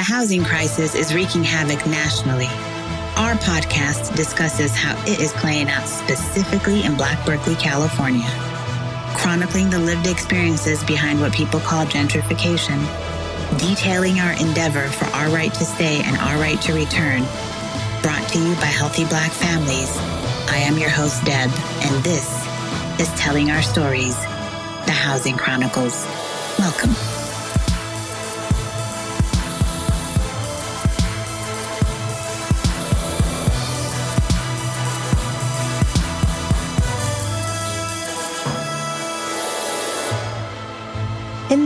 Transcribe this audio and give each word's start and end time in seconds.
The 0.00 0.04
housing 0.04 0.44
crisis 0.44 0.94
is 0.94 1.12
wreaking 1.12 1.44
havoc 1.44 1.86
nationally. 1.86 2.46
Our 3.20 3.34
podcast 3.34 4.16
discusses 4.16 4.74
how 4.74 4.96
it 5.04 5.20
is 5.20 5.34
playing 5.34 5.68
out 5.68 5.86
specifically 5.86 6.84
in 6.84 6.94
Black 6.94 7.22
Berkeley, 7.26 7.54
California, 7.54 8.26
chronicling 9.14 9.68
the 9.68 9.78
lived 9.78 10.06
experiences 10.06 10.82
behind 10.84 11.20
what 11.20 11.34
people 11.34 11.60
call 11.60 11.84
gentrification, 11.84 12.80
detailing 13.58 14.20
our 14.20 14.32
endeavor 14.40 14.88
for 14.88 15.04
our 15.14 15.28
right 15.28 15.52
to 15.52 15.64
stay 15.66 16.00
and 16.02 16.16
our 16.16 16.40
right 16.40 16.62
to 16.62 16.72
return. 16.72 17.20
Brought 18.00 18.26
to 18.30 18.38
you 18.38 18.54
by 18.54 18.72
Healthy 18.72 19.04
Black 19.04 19.30
Families. 19.32 19.94
I 20.48 20.64
am 20.64 20.78
your 20.78 20.88
host, 20.88 21.22
Deb, 21.26 21.50
and 21.82 22.02
this 22.02 22.26
is 22.98 23.08
Telling 23.20 23.50
Our 23.50 23.60
Stories, 23.60 24.16
the 24.86 24.92
Housing 24.92 25.36
Chronicles. 25.36 26.06
Welcome. 26.58 26.94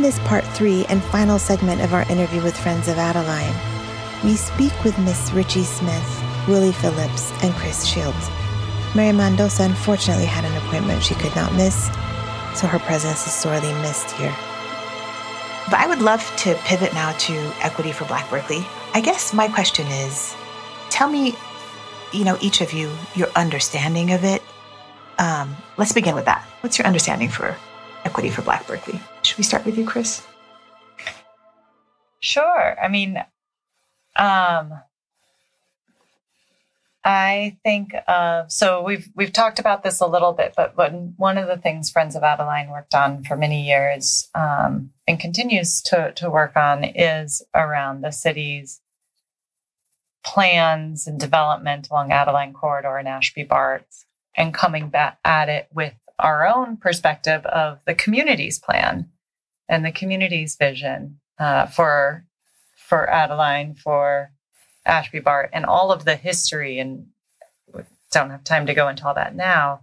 This 0.04 0.18
part 0.18 0.44
three 0.48 0.84
and 0.90 1.02
final 1.02 1.38
segment 1.38 1.80
of 1.80 1.94
our 1.94 2.02
interview 2.10 2.42
with 2.42 2.54
Friends 2.54 2.88
of 2.88 2.98
Adeline, 2.98 3.54
we 4.22 4.36
speak 4.36 4.84
with 4.84 4.98
Miss 4.98 5.32
Ritchie 5.32 5.64
Smith, 5.64 6.22
Willie 6.46 6.72
Phillips, 6.72 7.32
and 7.42 7.54
Chris 7.54 7.86
Schildt. 7.86 8.14
Mary 8.94 9.12
Mendoza 9.16 9.62
unfortunately 9.62 10.26
had 10.26 10.44
an 10.44 10.54
appointment 10.58 11.02
she 11.02 11.14
could 11.14 11.34
not 11.34 11.54
miss, 11.54 11.86
so 12.54 12.66
her 12.66 12.80
presence 12.80 13.26
is 13.26 13.32
sorely 13.32 13.72
missed 13.80 14.10
here. 14.10 14.36
But 15.70 15.80
I 15.80 15.86
would 15.88 16.02
love 16.02 16.20
to 16.36 16.54
pivot 16.66 16.92
now 16.92 17.12
to 17.12 17.32
equity 17.62 17.92
for 17.92 18.04
Black 18.04 18.28
Berkeley. 18.28 18.66
I 18.92 19.00
guess 19.00 19.32
my 19.32 19.48
question 19.48 19.86
is 19.86 20.36
tell 20.90 21.08
me, 21.08 21.34
you 22.12 22.24
know, 22.24 22.36
each 22.42 22.60
of 22.60 22.74
you, 22.74 22.92
your 23.14 23.28
understanding 23.36 24.12
of 24.12 24.22
it. 24.22 24.42
Um, 25.18 25.56
let's 25.78 25.92
begin 25.92 26.14
with 26.14 26.26
that. 26.26 26.46
What's 26.60 26.76
your 26.76 26.86
understanding 26.86 27.30
for 27.30 27.56
equity 28.04 28.30
for 28.30 28.42
Black 28.42 28.66
Berkeley? 28.66 29.00
Should 29.22 29.38
we 29.38 29.44
start 29.44 29.64
with 29.64 29.76
you, 29.78 29.86
Chris? 29.86 30.22
Sure. 32.20 32.76
I 32.80 32.88
mean, 32.88 33.18
um, 34.16 34.72
I 37.04 37.58
think 37.62 37.94
of 38.08 38.50
so 38.50 38.82
we've 38.82 39.10
we've 39.14 39.32
talked 39.32 39.58
about 39.58 39.82
this 39.82 40.00
a 40.00 40.06
little 40.06 40.32
bit, 40.32 40.54
but 40.56 40.74
one 40.74 41.36
of 41.36 41.48
the 41.48 41.58
things 41.58 41.90
Friends 41.90 42.16
of 42.16 42.22
Adeline 42.22 42.70
worked 42.70 42.94
on 42.94 43.24
for 43.24 43.36
many 43.36 43.66
years 43.66 44.28
um, 44.34 44.90
and 45.06 45.20
continues 45.20 45.82
to 45.82 46.12
to 46.12 46.30
work 46.30 46.56
on 46.56 46.82
is 46.82 47.42
around 47.54 48.00
the 48.00 48.10
city's 48.10 48.80
plans 50.24 51.06
and 51.06 51.20
development 51.20 51.88
along 51.90 52.10
Adeline 52.10 52.54
Corridor 52.54 52.96
and 52.96 53.06
Ashby 53.06 53.42
BART, 53.42 53.86
and 54.34 54.54
coming 54.54 54.88
back 54.88 55.18
at 55.26 55.50
it 55.50 55.68
with 55.74 55.92
our 56.18 56.46
own 56.46 56.76
perspective 56.76 57.44
of 57.46 57.80
the 57.86 57.94
community's 57.94 58.58
plan 58.58 59.10
and 59.68 59.84
the 59.84 59.92
community's 59.92 60.56
vision 60.56 61.20
uh, 61.38 61.66
for 61.66 62.26
for 62.76 63.08
Adeline, 63.08 63.74
for 63.74 64.30
Ashby 64.84 65.20
BART, 65.20 65.50
and 65.52 65.64
all 65.64 65.90
of 65.90 66.04
the 66.04 66.16
history. 66.16 66.78
And 66.78 67.06
don't 68.12 68.30
have 68.30 68.44
time 68.44 68.66
to 68.66 68.74
go 68.74 68.88
into 68.88 69.06
all 69.06 69.14
that 69.14 69.34
now. 69.34 69.80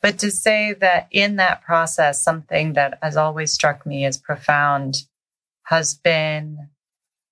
But 0.00 0.18
to 0.20 0.30
say 0.30 0.74
that 0.74 1.08
in 1.10 1.36
that 1.36 1.62
process, 1.62 2.22
something 2.22 2.72
that 2.74 2.98
has 3.02 3.16
always 3.16 3.52
struck 3.52 3.86
me 3.86 4.04
as 4.04 4.18
profound 4.18 5.04
has 5.64 5.94
been 5.94 6.68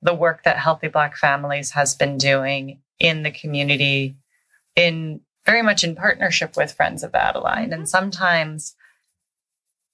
the 0.03 0.15
work 0.15 0.45
that 0.45 0.57
Healthy 0.57 0.89
Black 0.89 1.17
Families 1.17 1.73
has 1.73 1.95
been 1.95 2.17
doing 2.17 2.81
in 2.99 3.23
the 3.23 3.31
community, 3.31 4.17
in 4.77 5.21
very 5.51 5.63
much 5.63 5.83
in 5.83 5.97
partnership 5.97 6.57
with 6.57 6.73
Friends 6.73 7.03
of 7.03 7.13
Adeline. 7.13 7.73
And 7.73 7.83
mm-hmm. 7.83 7.85
sometimes 7.87 8.77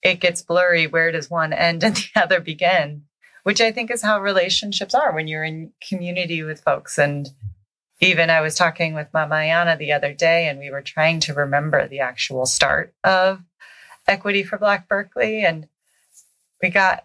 it 0.03 0.19
gets 0.19 0.43
blurry. 0.43 0.85
Where 0.85 1.11
does 1.11 1.31
one 1.31 1.51
end 1.51 1.83
and 1.83 1.95
the 2.13 2.21
other 2.21 2.39
begin? 2.39 3.05
Which 3.41 3.59
I 3.59 3.71
think 3.71 3.89
is 3.89 4.03
how 4.03 4.21
relationships 4.21 4.93
are 4.93 5.11
when 5.15 5.27
you're 5.27 5.43
in 5.43 5.71
community 5.89 6.43
with 6.43 6.61
folks. 6.61 6.99
And 6.99 7.27
even 7.99 8.29
I 8.29 8.41
was 8.41 8.53
talking 8.53 8.93
with 8.93 9.07
Mama 9.15 9.35
Ayana 9.35 9.79
the 9.79 9.93
other 9.93 10.13
day, 10.13 10.47
and 10.47 10.59
we 10.59 10.69
were 10.69 10.83
trying 10.83 11.21
to 11.21 11.33
remember 11.33 11.87
the 11.87 12.01
actual 12.01 12.45
start 12.45 12.93
of 13.03 13.41
Equity 14.07 14.43
for 14.43 14.59
Black 14.59 14.87
Berkeley. 14.87 15.43
And 15.43 15.67
we 16.61 16.69
got 16.69 17.03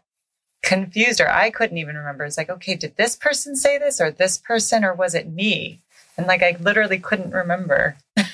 confused, 0.62 1.22
or 1.22 1.30
I 1.30 1.48
couldn't 1.48 1.78
even 1.78 1.96
remember. 1.96 2.24
It's 2.24 2.36
like, 2.36 2.50
okay, 2.50 2.74
did 2.74 2.96
this 2.96 3.16
person 3.16 3.56
say 3.56 3.78
this, 3.78 3.98
or 3.98 4.10
this 4.10 4.36
person, 4.36 4.84
or 4.84 4.92
was 4.92 5.14
it 5.14 5.32
me? 5.32 5.80
And 6.18 6.26
like, 6.26 6.42
I 6.42 6.56
literally 6.60 6.98
couldn't 6.98 7.32
remember. 7.32 7.96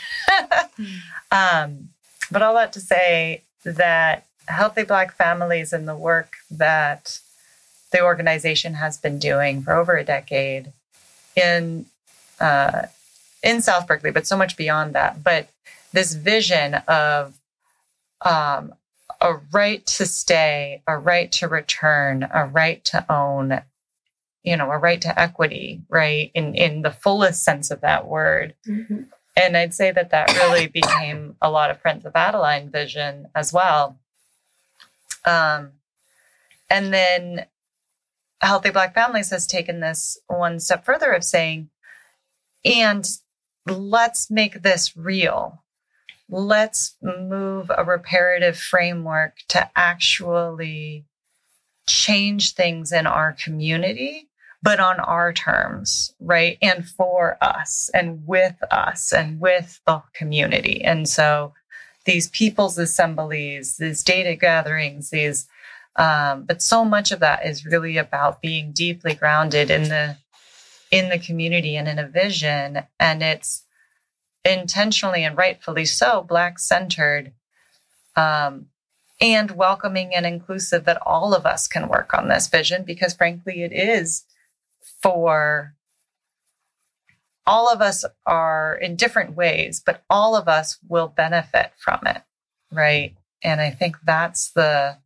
um, 1.30 1.90
but 2.30 2.42
all 2.42 2.54
that 2.54 2.72
to 2.74 2.80
say 2.80 3.42
that 3.64 4.24
healthy 4.46 4.82
Black 4.82 5.14
families 5.14 5.72
and 5.72 5.86
the 5.86 5.96
work 5.96 6.36
that 6.50 7.20
the 7.92 8.02
organization 8.02 8.74
has 8.74 8.98
been 8.98 9.18
doing 9.18 9.62
for 9.62 9.74
over 9.74 9.96
a 9.96 10.04
decade 10.04 10.72
in 11.36 11.86
uh, 12.40 12.82
in 13.42 13.62
South 13.62 13.86
Berkeley, 13.86 14.10
but 14.10 14.26
so 14.26 14.36
much 14.36 14.56
beyond 14.56 14.94
that. 14.94 15.22
But 15.22 15.48
this 15.92 16.14
vision 16.14 16.74
of 16.86 17.38
um, 18.24 18.74
a 19.20 19.34
right 19.52 19.84
to 19.86 20.06
stay, 20.06 20.82
a 20.86 20.98
right 20.98 21.30
to 21.32 21.48
return, 21.48 22.28
a 22.32 22.46
right 22.46 22.84
to 22.86 23.04
own, 23.10 23.60
you 24.42 24.56
know, 24.56 24.70
a 24.70 24.78
right 24.78 25.00
to 25.02 25.18
equity, 25.18 25.82
right 25.88 26.30
in 26.34 26.54
in 26.54 26.82
the 26.82 26.90
fullest 26.90 27.42
sense 27.42 27.70
of 27.70 27.80
that 27.80 28.06
word. 28.06 28.54
Mm-hmm. 28.66 29.02
And 29.38 29.56
I'd 29.56 29.72
say 29.72 29.92
that 29.92 30.10
that 30.10 30.32
really 30.34 30.66
became 30.66 31.36
a 31.40 31.50
lot 31.50 31.70
of 31.70 31.80
Friends 31.80 32.04
of 32.04 32.16
Adeline 32.16 32.70
vision 32.70 33.28
as 33.36 33.52
well. 33.52 33.96
Um, 35.24 35.72
and 36.68 36.92
then 36.92 37.46
Healthy 38.40 38.70
Black 38.70 38.94
Families 38.94 39.30
has 39.30 39.46
taken 39.46 39.80
this 39.80 40.18
one 40.26 40.58
step 40.58 40.84
further 40.84 41.12
of 41.12 41.22
saying, 41.22 41.70
and 42.64 43.08
let's 43.66 44.30
make 44.30 44.62
this 44.62 44.96
real. 44.96 45.62
Let's 46.28 46.96
move 47.00 47.70
a 47.74 47.84
reparative 47.84 48.58
framework 48.58 49.36
to 49.48 49.70
actually 49.76 51.04
change 51.86 52.54
things 52.54 52.92
in 52.92 53.06
our 53.06 53.32
community, 53.32 54.28
but 54.62 54.80
on 54.80 54.98
our 55.00 55.32
terms, 55.32 56.14
right? 56.20 56.58
And 56.60 56.86
for 56.86 57.38
us 57.40 57.90
and 57.94 58.26
with 58.26 58.56
us 58.70 59.12
and 59.12 59.40
with 59.40 59.80
the 59.86 60.02
community. 60.14 60.82
And 60.84 61.08
so 61.08 61.54
these 62.04 62.28
people's 62.28 62.78
assemblies, 62.78 63.76
these 63.76 64.02
data 64.02 64.34
gatherings, 64.34 65.10
these, 65.10 65.46
um, 65.96 66.44
but 66.44 66.62
so 66.62 66.84
much 66.84 67.12
of 67.12 67.20
that 67.20 67.46
is 67.46 67.66
really 67.66 67.96
about 67.96 68.40
being 68.40 68.72
deeply 68.72 69.14
grounded 69.14 69.70
in 69.70 69.84
the 69.84 70.16
in 70.90 71.10
the 71.10 71.18
community 71.18 71.76
and 71.76 71.86
in 71.86 71.98
a 71.98 72.08
vision. 72.08 72.82
And 72.98 73.22
it's 73.22 73.64
intentionally 74.44 75.24
and 75.24 75.36
rightfully 75.36 75.84
so 75.84 76.22
Black 76.22 76.58
centered 76.58 77.32
um, 78.16 78.66
and 79.20 79.50
welcoming 79.50 80.14
and 80.14 80.24
inclusive 80.24 80.84
that 80.84 81.02
all 81.04 81.34
of 81.34 81.44
us 81.44 81.66
can 81.66 81.88
work 81.88 82.14
on 82.14 82.28
this 82.28 82.46
vision 82.46 82.84
because, 82.84 83.14
frankly, 83.14 83.62
it 83.62 83.72
is 83.72 84.24
for 85.00 85.74
all 87.46 87.72
of 87.72 87.80
us 87.80 88.04
are 88.26 88.76
in 88.76 88.96
different 88.96 89.34
ways, 89.34 89.82
but 89.84 90.02
all 90.10 90.36
of 90.36 90.48
us 90.48 90.78
will 90.88 91.08
benefit 91.08 91.72
from 91.78 92.00
it. 92.06 92.22
Right. 92.70 93.14
And 93.42 93.60
I 93.60 93.70
think 93.70 93.96
that's 94.04 94.50
the 94.50 94.98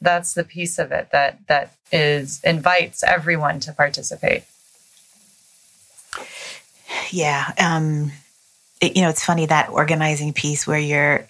that's 0.00 0.34
the 0.34 0.44
piece 0.44 0.78
of 0.78 0.92
it 0.92 1.08
that 1.12 1.38
that 1.48 1.72
is 1.90 2.40
invites 2.44 3.02
everyone 3.02 3.58
to 3.60 3.72
participate 3.72 4.44
yeah 7.10 7.52
um 7.58 8.12
it, 8.80 8.96
you 8.96 9.02
know 9.02 9.08
it's 9.08 9.24
funny 9.24 9.46
that 9.46 9.70
organizing 9.70 10.32
piece 10.32 10.66
where 10.66 10.78
you're 10.78 11.26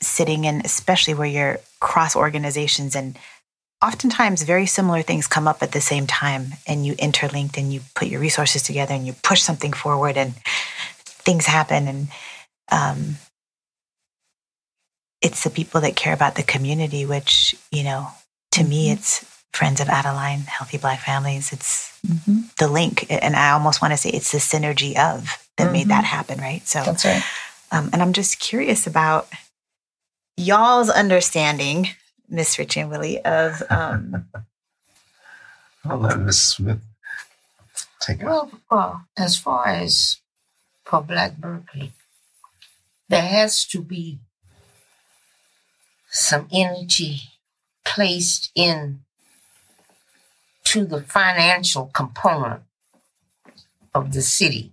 sitting 0.00 0.44
in 0.44 0.62
especially 0.64 1.14
where 1.14 1.26
you're 1.26 1.58
cross 1.80 2.16
organizations 2.16 2.96
and 2.96 3.18
oftentimes 3.84 4.42
very 4.42 4.66
similar 4.66 5.02
things 5.02 5.26
come 5.26 5.46
up 5.46 5.62
at 5.62 5.72
the 5.72 5.80
same 5.80 6.06
time 6.06 6.48
and 6.66 6.86
you 6.86 6.94
interlinked 6.98 7.58
and 7.58 7.72
you 7.72 7.80
put 7.94 8.08
your 8.08 8.20
resources 8.20 8.62
together 8.62 8.94
and 8.94 9.06
you 9.06 9.14
push 9.22 9.42
something 9.42 9.72
forward 9.72 10.16
and 10.16 10.34
things 11.04 11.46
happen 11.46 11.86
and 11.88 12.08
um, 12.72 13.16
it's 15.22 15.44
the 15.44 15.50
people 15.50 15.80
that 15.80 15.96
care 15.96 16.14
about 16.14 16.34
the 16.34 16.42
community, 16.42 17.06
which, 17.06 17.54
you 17.70 17.82
know, 17.82 18.08
to 18.52 18.60
mm-hmm. 18.60 18.68
me, 18.68 18.90
it's 18.90 19.24
Friends 19.52 19.80
of 19.80 19.88
Adeline, 19.88 20.40
Healthy 20.40 20.78
Black 20.78 21.00
Families. 21.00 21.52
It's 21.52 21.98
mm-hmm. 22.06 22.42
the 22.58 22.68
link. 22.68 23.06
And 23.10 23.34
I 23.34 23.52
almost 23.52 23.80
want 23.80 23.92
to 23.92 23.96
say 23.96 24.10
it's 24.10 24.32
the 24.32 24.38
synergy 24.38 24.90
of 24.98 25.44
that 25.56 25.64
mm-hmm. 25.64 25.72
made 25.72 25.88
that 25.88 26.04
mm-hmm. 26.04 26.16
happen, 26.16 26.38
right? 26.38 26.66
So 26.66 26.82
that's 26.82 27.04
right. 27.04 27.22
Um, 27.72 27.90
and 27.92 28.02
I'm 28.02 28.12
just 28.12 28.38
curious 28.38 28.86
about 28.86 29.28
y'all's 30.36 30.90
understanding, 30.90 31.88
Miss 32.28 32.58
Ritchie 32.58 32.80
and 32.80 32.90
Willie, 32.90 33.24
of 33.24 33.62
um, 33.70 34.26
I'll 35.84 35.98
let 35.98 36.18
Ms. 36.18 36.40
Smith 36.40 36.80
take 38.00 38.20
it. 38.20 38.26
Well, 38.26 38.50
uh, 38.70 38.98
as 39.16 39.36
far 39.36 39.66
as 39.66 40.18
for 40.84 41.02
Black 41.02 41.36
Berkeley, 41.36 41.92
there 43.08 43.22
has 43.22 43.64
to 43.66 43.80
be 43.80 44.18
some 46.10 46.48
energy 46.52 47.20
placed 47.84 48.50
in 48.54 49.00
to 50.64 50.84
the 50.84 51.02
financial 51.02 51.86
component 51.94 52.62
of 53.94 54.12
the 54.12 54.22
city. 54.22 54.72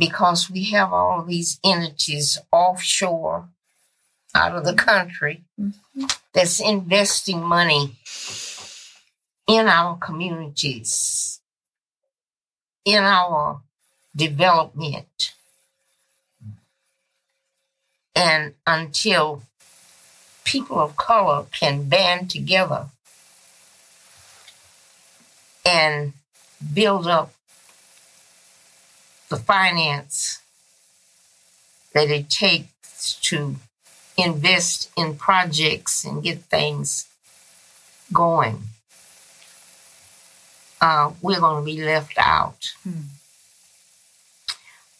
Because 0.00 0.50
we 0.50 0.64
have 0.70 0.94
all 0.94 1.22
these 1.22 1.60
entities 1.62 2.38
offshore 2.50 3.48
out 4.34 4.56
of 4.56 4.64
the 4.64 4.72
country 4.72 5.42
mm-hmm. 5.60 6.04
that's 6.32 6.58
investing 6.58 7.42
money 7.42 7.96
in 9.46 9.66
our 9.66 9.98
communities, 9.98 11.40
in 12.84 13.02
our 13.02 13.60
development. 14.16 15.34
And 18.14 18.54
until 18.66 19.42
people 20.44 20.80
of 20.80 20.96
color 20.96 21.44
can 21.52 21.88
band 21.88 22.30
together 22.30 22.86
and 25.64 26.14
build 26.72 27.06
up 27.06 27.32
the 29.30 29.36
finance 29.36 30.42
that 31.94 32.10
it 32.10 32.28
takes 32.28 33.14
to 33.22 33.56
invest 34.18 34.90
in 34.96 35.16
projects 35.16 36.04
and 36.04 36.22
get 36.22 36.38
things 36.42 37.08
going, 38.12 38.62
uh, 40.80 41.12
we're 41.22 41.40
going 41.40 41.64
to 41.64 41.72
be 41.72 41.82
left 41.82 42.18
out. 42.18 42.72
Hmm. 42.82 43.00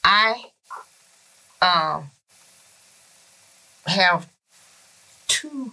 I 0.03 0.45
uh, 1.61 2.03
have 3.87 4.29
two 5.27 5.73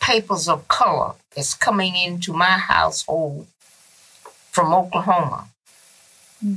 papers 0.00 0.48
of 0.48 0.66
color 0.66 1.12
that's 1.34 1.54
coming 1.54 1.94
into 1.94 2.32
my 2.32 2.58
household 2.58 3.46
from 4.50 4.72
Oklahoma. 4.72 5.48
Hmm. 6.40 6.54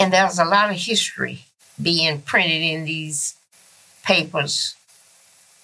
And 0.00 0.14
there's 0.14 0.38
a 0.38 0.46
lot 0.46 0.70
of 0.70 0.76
history 0.76 1.44
being 1.80 2.22
printed 2.22 2.62
in 2.62 2.86
these 2.86 3.36
papers 4.02 4.74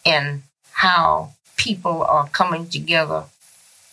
and 0.05 0.43
how 0.73 1.33
people 1.57 2.03
are 2.03 2.29
coming 2.29 2.69
together 2.69 3.25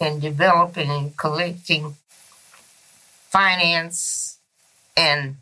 and 0.01 0.22
developing 0.22 0.90
and 0.90 1.16
collecting 1.16 1.95
finance 3.30 4.38
and 4.98 5.38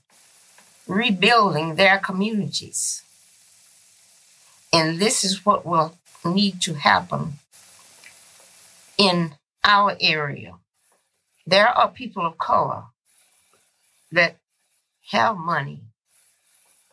rebuilding 0.87 1.75
their 1.75 1.97
communities. 1.97 3.01
And 4.71 4.99
this 4.99 5.25
is 5.25 5.43
what 5.43 5.65
will 5.65 5.97
need 6.23 6.61
to 6.61 6.75
happen 6.75 7.39
in 8.99 9.33
our 9.63 9.97
area. 9.99 10.53
There 11.47 11.67
are 11.67 11.89
people 11.89 12.23
of 12.23 12.37
color 12.37 12.83
that 14.11 14.35
have 15.11 15.37
money, 15.37 15.81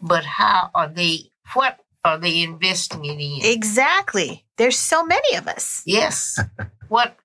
but 0.01 0.25
how 0.25 0.71
are 0.75 0.89
they, 0.89 1.31
what 1.55 1.79
are 2.05 2.19
they 2.19 2.43
investing 2.43 3.05
it 3.05 3.19
in? 3.21 3.41
Exactly. 3.43 4.45
There's 4.57 4.79
so 4.79 5.05
many 5.05 5.37
of 5.37 5.47
us. 5.49 5.83
Yes. 5.87 6.39
what 6.89 7.17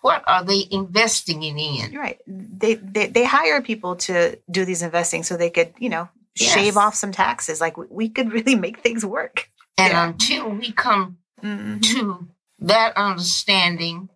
what 0.00 0.24
are 0.26 0.42
they 0.42 0.66
investing 0.70 1.42
it 1.42 1.56
in? 1.58 1.92
You're 1.92 2.00
right. 2.00 2.18
They, 2.26 2.74
they 2.76 3.08
they 3.08 3.24
hire 3.26 3.60
people 3.60 3.96
to 4.08 4.38
do 4.50 4.64
these 4.64 4.80
investing 4.82 5.22
so 5.22 5.36
they 5.36 5.50
could, 5.50 5.74
you 5.78 5.90
know, 5.90 6.08
Yes. 6.38 6.52
shave 6.52 6.76
off 6.76 6.94
some 6.94 7.12
taxes. 7.12 7.60
Like 7.60 7.76
we, 7.76 7.86
we 7.90 8.08
could 8.08 8.32
really 8.32 8.54
make 8.66 8.78
things 8.80 9.04
work. 9.04 9.50
And 9.78 9.92
Yeah. 9.92 10.06
until 10.08 10.50
we 10.50 10.72
come 10.72 11.18
Mhm. 11.42 11.82
to 11.92 12.28
that 12.60 12.96
understanding 12.96 14.08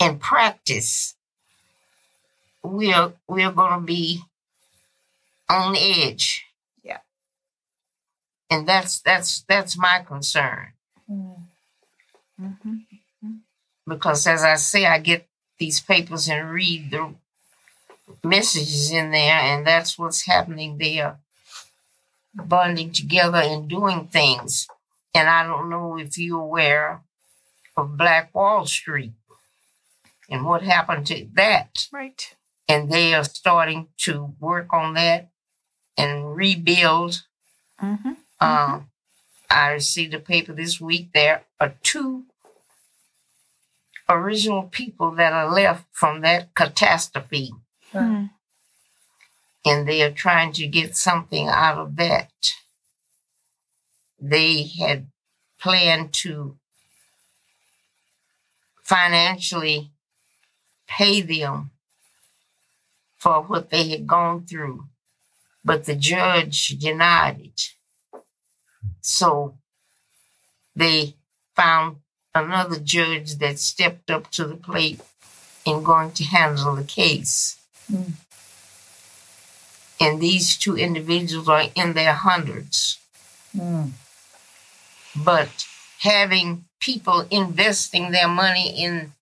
and 0.00 0.20
practice, 0.20 1.14
we're 2.62 3.12
we're 3.28 3.52
gonna 3.52 3.84
be 3.84 4.22
on 5.48 5.76
edge. 5.76 6.44
Yeah. 6.82 6.98
And 8.50 8.66
that's 8.66 9.00
that's 9.00 9.42
that's 9.42 9.76
my 9.76 10.04
concern. 10.06 10.72
Mhm. 12.40 12.82
because 13.86 14.26
as 14.26 14.42
I 14.42 14.56
say, 14.56 14.86
I 14.86 14.98
get 14.98 15.28
these 15.58 15.80
papers 15.80 16.28
and 16.28 16.50
read 16.50 16.90
the 16.90 17.14
messages 18.24 18.90
in 18.90 19.10
there, 19.10 19.34
and 19.34 19.66
that's 19.66 19.98
what's 19.98 20.26
happening 20.26 20.78
there. 20.78 21.18
Bonding 22.34 22.92
together 22.92 23.38
and 23.38 23.68
doing 23.68 24.08
things. 24.08 24.66
And 25.14 25.28
I 25.28 25.42
don't 25.44 25.68
know 25.68 25.98
if 25.98 26.16
you're 26.16 26.40
aware 26.40 27.02
of 27.76 27.96
Black 27.98 28.34
Wall 28.34 28.64
Street 28.66 29.12
and 30.30 30.44
what 30.46 30.62
happened 30.62 31.06
to 31.08 31.28
that. 31.34 31.88
Right. 31.92 32.34
And 32.72 32.90
they 32.90 33.12
are 33.12 33.24
starting 33.24 33.88
to 33.98 34.34
work 34.40 34.72
on 34.72 34.94
that 34.94 35.28
and 35.98 36.34
rebuild. 36.34 37.22
Mm-hmm. 37.82 38.12
Um, 38.40 38.88
I 39.50 39.72
received 39.72 40.14
a 40.14 40.18
paper 40.18 40.54
this 40.54 40.80
week. 40.80 41.10
There 41.12 41.42
are 41.60 41.74
two 41.82 42.24
original 44.08 44.62
people 44.62 45.10
that 45.10 45.34
are 45.34 45.52
left 45.52 45.84
from 45.92 46.22
that 46.22 46.54
catastrophe, 46.54 47.52
Mm. 47.92 48.30
and 49.66 49.86
they 49.86 50.00
are 50.02 50.10
trying 50.10 50.50
to 50.54 50.66
get 50.66 50.96
something 50.96 51.48
out 51.48 51.76
of 51.76 51.96
that. 51.96 52.32
They 54.18 54.62
had 54.62 55.08
planned 55.60 56.14
to 56.24 56.56
financially 58.82 59.90
pay 60.86 61.20
them 61.20 61.71
for 63.22 63.40
what 63.40 63.70
they 63.70 63.88
had 63.88 64.04
gone 64.04 64.44
through, 64.44 64.84
but 65.64 65.84
the 65.84 65.94
judge 65.94 66.70
denied 66.70 67.38
it. 67.40 67.68
So 69.00 69.54
they 70.74 71.14
found 71.54 71.98
another 72.34 72.80
judge 72.80 73.36
that 73.36 73.60
stepped 73.60 74.10
up 74.10 74.28
to 74.32 74.44
the 74.44 74.56
plate 74.56 75.00
in 75.64 75.84
going 75.84 76.10
to 76.14 76.24
handle 76.24 76.74
the 76.74 76.82
case. 76.82 77.62
Mm. 77.88 78.14
And 80.00 80.20
these 80.20 80.58
two 80.58 80.76
individuals 80.76 81.48
are 81.48 81.66
in 81.76 81.92
their 81.92 82.14
hundreds. 82.14 82.98
Mm. 83.56 83.92
But 85.14 85.64
having 86.00 86.64
people 86.80 87.24
investing 87.30 88.10
their 88.10 88.26
money 88.26 88.82
in 88.82 89.12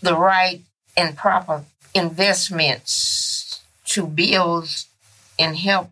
the 0.00 0.16
right 0.16 0.62
and 0.96 1.16
proper 1.16 1.64
investments 1.94 3.62
to 3.84 4.06
build 4.06 4.68
and 5.38 5.56
help 5.56 5.90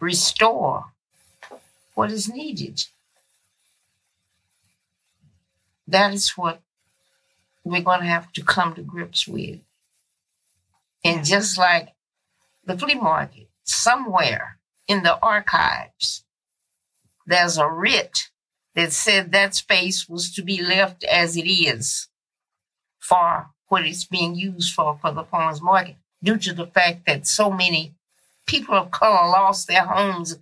restore 0.00 0.86
what 1.94 2.10
is 2.10 2.28
needed. 2.28 2.84
That 5.86 6.14
is 6.14 6.30
what 6.30 6.60
we're 7.62 7.82
going 7.82 8.00
to 8.00 8.06
have 8.06 8.32
to 8.32 8.42
come 8.42 8.74
to 8.74 8.82
grips 8.82 9.26
with. 9.26 9.60
And 11.04 11.24
just 11.24 11.58
like 11.58 11.90
the 12.64 12.76
flea 12.78 12.94
market, 12.94 13.48
somewhere 13.64 14.58
in 14.88 15.02
the 15.02 15.18
archives, 15.20 16.24
there's 17.26 17.58
a 17.58 17.68
writ 17.68 18.28
that 18.74 18.92
said 18.92 19.32
that 19.32 19.54
space 19.54 20.08
was 20.08 20.32
to 20.34 20.42
be 20.42 20.62
left 20.62 21.04
as 21.04 21.36
it 21.36 21.48
is 21.48 22.08
for 22.98 23.50
what 23.68 23.86
it's 23.86 24.04
being 24.04 24.34
used 24.34 24.72
for 24.74 24.98
for 25.00 25.10
the 25.12 25.24
farmers 25.24 25.60
market 25.62 25.96
due 26.22 26.38
to 26.38 26.52
the 26.52 26.66
fact 26.66 27.06
that 27.06 27.26
so 27.26 27.50
many 27.50 27.94
people 28.46 28.74
of 28.74 28.90
color 28.90 29.28
lost 29.28 29.68
their 29.68 29.84
homes 29.84 30.38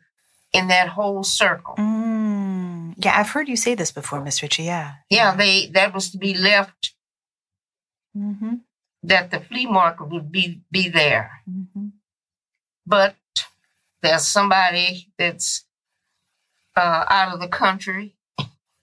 in 0.53 0.69
that 0.69 0.89
whole 0.89 1.23
circle. 1.23 1.75
Mm. 1.77 2.95
Yeah, 2.99 3.19
I've 3.19 3.31
heard 3.31 3.49
you 3.49 3.57
say 3.57 3.75
this 3.75 3.91
before, 3.91 4.21
Miss 4.23 4.43
Ritchie. 4.43 4.65
Yeah. 4.65 4.95
Yeah, 5.09 5.35
they 5.35 5.67
that 5.69 5.95
was 5.95 6.11
to 6.11 6.19
be 6.19 6.35
left 6.35 6.95
Mm-hmm. 8.15 8.57
that 9.05 9.31
the 9.31 9.41
flea 9.41 9.65
market 9.65 10.11
would 10.11 10.31
be 10.31 10.61
be 10.71 10.91
there. 10.91 11.41
Mm-hmm. 11.51 11.87
But 12.87 13.17
there's 14.03 14.27
somebody 14.27 15.09
that's 15.17 15.65
uh, 16.77 17.05
out 17.09 17.33
of 17.33 17.41
the 17.41 17.49
country, 17.49 18.15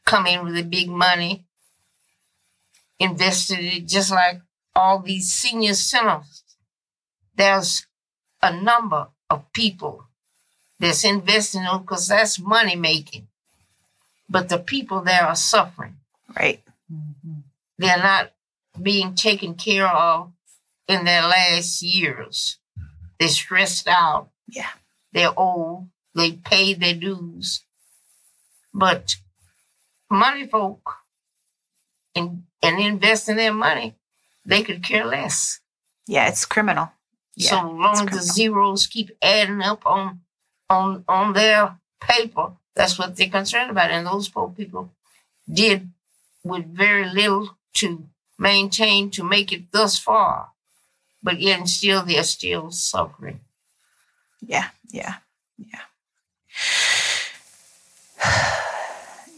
come 0.08 0.26
in 0.26 0.44
with 0.44 0.56
the 0.56 0.64
big 0.64 0.90
money, 0.90 1.46
invested 3.00 3.60
it 3.60 3.88
just 3.88 4.12
like 4.12 4.42
all 4.76 5.00
these 5.00 5.32
senior 5.32 5.74
centers. 5.74 6.44
There's 7.36 7.86
a 8.42 8.54
number 8.54 9.08
of 9.30 9.52
people 9.54 10.06
that's 10.80 11.04
investing 11.04 11.64
in 11.64 11.82
because 11.82 12.08
that's 12.08 12.40
money 12.40 12.76
making. 12.76 13.28
But 14.30 14.50
the 14.50 14.60
people 14.60 15.02
there 15.02 15.24
are 15.24 15.36
suffering. 15.36 15.98
Right. 16.38 16.62
They're 17.78 17.98
not 17.98 18.32
being 18.82 19.16
taken 19.16 19.56
care 19.56 19.88
of 19.88 20.32
in 20.88 21.06
their 21.06 21.24
last 21.24 21.82
years. 21.82 22.58
They're 23.20 23.30
stressed 23.30 23.88
out. 23.88 24.30
Yeah. 24.48 24.70
They're 25.12 25.38
old. 25.38 25.90
They 26.16 26.34
paid 26.34 26.80
their 26.80 26.94
dues. 26.94 27.64
But 28.74 29.16
money 30.10 30.48
folk 30.48 30.96
and 32.16 32.44
and 32.62 32.80
investing 32.80 33.36
their 33.36 33.54
money, 33.54 33.96
they 34.46 34.64
could 34.64 34.84
care 34.84 35.06
less. 35.06 35.60
Yeah, 36.08 36.28
it's 36.28 36.46
criminal. 36.46 36.92
Yeah, 37.36 37.50
so 37.52 37.70
long 37.72 38.10
as 38.10 38.16
the 38.16 38.34
zeros 38.34 38.88
keep 38.88 39.12
adding 39.22 39.62
up 39.62 39.86
on 39.86 40.22
on 40.70 41.04
on 41.08 41.34
their 41.34 41.78
paper, 42.02 42.52
that's 42.76 43.00
what 43.00 43.16
they're 43.16 43.30
concerned 43.30 43.72
about. 43.72 43.92
And 43.92 44.06
those 44.06 44.28
poor 44.28 44.50
people 44.50 44.92
did 45.52 45.90
with 46.44 46.66
very 46.66 47.10
little 47.10 47.58
to 47.76 48.06
maintain 48.38 49.10
to 49.12 49.24
make 49.24 49.52
it 49.52 49.72
thus 49.72 49.98
far. 49.98 50.50
But 51.22 51.40
yet 51.40 51.60
and 51.60 51.70
still 51.70 52.04
they're 52.04 52.24
still 52.24 52.72
suffering. 52.72 53.42
Yeah, 54.42 54.70
yeah, 54.90 55.16
yeah. 55.58 55.82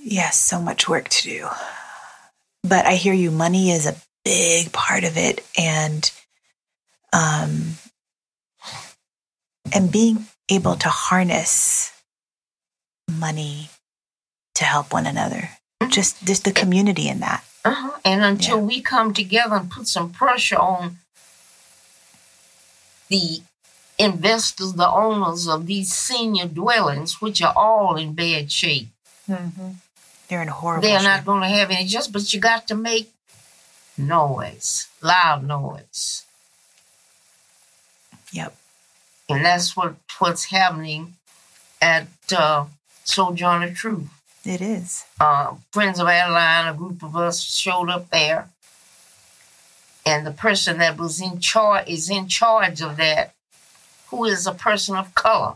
yes, 0.03 0.37
so 0.37 0.61
much 0.61 0.87
work 0.87 1.09
to 1.09 1.23
do. 1.23 1.47
But 2.63 2.85
I 2.85 2.95
hear 2.95 3.13
you, 3.13 3.31
money 3.31 3.71
is 3.71 3.85
a 3.85 3.95
big 4.23 4.71
part 4.71 5.03
of 5.03 5.17
it 5.17 5.43
and 5.57 6.11
um 7.11 7.75
and 9.73 9.91
being 9.91 10.25
able 10.49 10.75
to 10.75 10.89
harness 10.89 11.91
money 13.09 13.69
to 14.55 14.63
help 14.63 14.93
one 14.93 15.07
another. 15.07 15.49
Just 15.89 16.23
just 16.23 16.43
the 16.45 16.51
community 16.51 17.07
in 17.09 17.19
that. 17.19 17.43
Uh-huh. 17.65 17.91
And 18.05 18.23
until 18.23 18.57
Yeah. 18.57 18.63
we 18.63 18.81
come 18.81 19.13
together 19.13 19.55
and 19.55 19.69
put 19.71 19.87
some 19.87 20.11
pressure 20.11 20.57
on 20.59 20.99
the 23.09 23.41
investors, 23.97 24.73
the 24.73 24.87
owners 24.89 25.47
of 25.47 25.65
these 25.67 25.93
senior 25.93 26.47
dwellings, 26.47 27.21
which 27.21 27.41
are 27.41 27.53
all 27.55 27.97
in 27.97 28.13
bad 28.13 28.51
shape, 28.51 28.87
They're 30.31 30.41
in 30.41 30.47
horrible 30.47 30.83
they're 30.83 31.03
not 31.03 31.25
going 31.25 31.41
to 31.41 31.49
have 31.49 31.71
any 31.71 31.85
just, 31.85 32.13
but 32.13 32.33
you 32.33 32.39
got 32.39 32.65
to 32.69 32.75
make 32.75 33.11
noise, 33.97 34.87
loud 35.01 35.45
noise. 35.45 36.23
Yep. 38.31 38.55
And 39.27 39.43
that's 39.43 39.75
what 39.75 39.95
what's 40.19 40.45
happening 40.45 41.15
at 41.81 42.07
uh, 42.33 42.67
Sojourner 43.03 43.73
Truth. 43.73 44.07
It 44.45 44.61
is. 44.61 45.03
uh, 45.19 45.55
Friends 45.73 45.99
of 45.99 46.07
Adeline, 46.07 46.73
a 46.73 46.77
group 46.77 47.03
of 47.03 47.17
us 47.17 47.41
showed 47.41 47.89
up 47.89 48.09
there. 48.09 48.47
And 50.05 50.25
the 50.25 50.31
person 50.31 50.77
that 50.77 50.97
was 50.97 51.19
in 51.19 51.41
charge 51.41 51.89
is 51.89 52.09
in 52.09 52.29
charge 52.29 52.81
of 52.81 52.95
that, 52.95 53.33
who 54.07 54.23
is 54.23 54.47
a 54.47 54.53
person 54.53 54.95
of 54.95 55.13
color. 55.13 55.55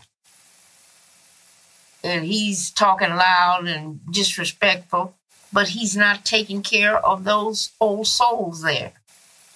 And 2.05 2.23
he's 2.23 2.69
talking 2.69 3.09
loud 3.09 3.67
and 3.67 3.99
disrespectful, 4.11 5.15
but 5.51 5.69
he's 5.69 5.97
not 5.97 6.23
taking 6.23 6.61
care 6.61 6.97
of 7.03 7.23
those 7.23 7.71
old 7.81 8.07
souls 8.07 8.61
there. 8.61 8.93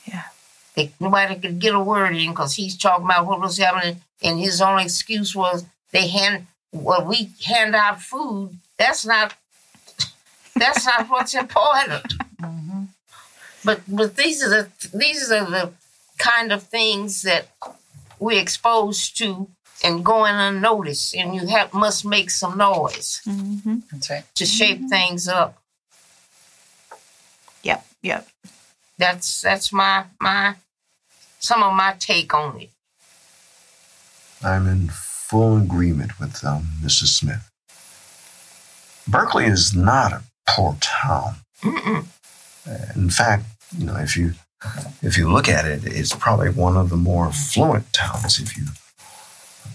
Yeah. 0.05 0.23
They, 0.75 0.91
nobody 0.99 1.35
could 1.35 1.59
get 1.59 1.75
a 1.75 1.79
word 1.79 2.15
in 2.15 2.31
because 2.31 2.55
he's 2.55 2.75
talking 2.75 3.05
about 3.05 3.27
what 3.27 3.39
was 3.39 3.57
happening, 3.57 4.01
and 4.23 4.39
his 4.39 4.61
only 4.61 4.83
excuse 4.83 5.35
was 5.35 5.65
they 5.91 6.07
hand 6.07 6.47
well 6.71 7.05
we 7.05 7.31
hand 7.45 7.75
out 7.75 8.01
food. 8.01 8.57
That's 8.77 9.05
not 9.05 9.35
that's 10.55 10.85
not 10.85 11.09
what's 11.09 11.35
important. 11.35 12.13
Mm-hmm. 12.41 12.83
But 13.63 13.81
but 13.87 14.15
these 14.15 14.43
are 14.43 14.49
the 14.49 14.69
these 14.93 15.31
are 15.31 15.45
the 15.45 15.71
kind 16.17 16.51
of 16.51 16.63
things 16.63 17.21
that 17.23 17.47
we're 18.19 18.41
exposed 18.41 19.17
to 19.17 19.47
and 19.83 20.03
going 20.03 20.36
unnoticed, 20.36 21.15
and 21.15 21.33
you 21.36 21.48
have 21.48 21.74
must 21.74 22.05
make 22.05 22.29
some 22.29 22.57
noise 22.57 23.21
Mm-hmm. 23.27 23.77
That's 23.91 24.09
right. 24.09 24.24
to 24.36 24.45
shape 24.45 24.88
things 24.89 25.27
up. 25.27 25.62
Yep. 27.63 27.86
Yep. 28.03 28.27
That's 28.98 29.41
that's 29.41 29.71
my 29.71 30.05
my 30.19 30.55
some 31.39 31.63
of 31.63 31.74
my 31.74 31.95
take 32.00 32.33
on 32.33 32.59
it. 32.62 32.69
I'm 34.43 34.67
in 34.67 34.89
full 34.89 35.57
agreement 35.57 36.19
with 36.19 36.43
um, 36.45 36.67
Mrs. 36.81 37.07
Smith. 37.07 37.50
Berkeley 39.07 39.45
is 39.45 39.74
not 39.75 40.12
a 40.13 40.21
poor 40.48 40.77
town. 40.79 41.36
Mm-mm. 41.62 42.05
In 42.95 43.09
fact, 43.09 43.45
you 43.77 43.86
know, 43.86 43.95
if 43.98 44.15
you 44.15 44.33
if 45.01 45.17
you 45.17 45.31
look 45.31 45.48
at 45.50 45.65
it, 45.65 45.81
it's 45.86 46.13
probably 46.15 46.50
one 46.50 46.77
of 46.77 46.89
the 46.89 46.98
more 46.98 47.27
affluent 47.27 47.91
towns. 47.93 48.39
If 48.39 48.57
you 48.57 48.65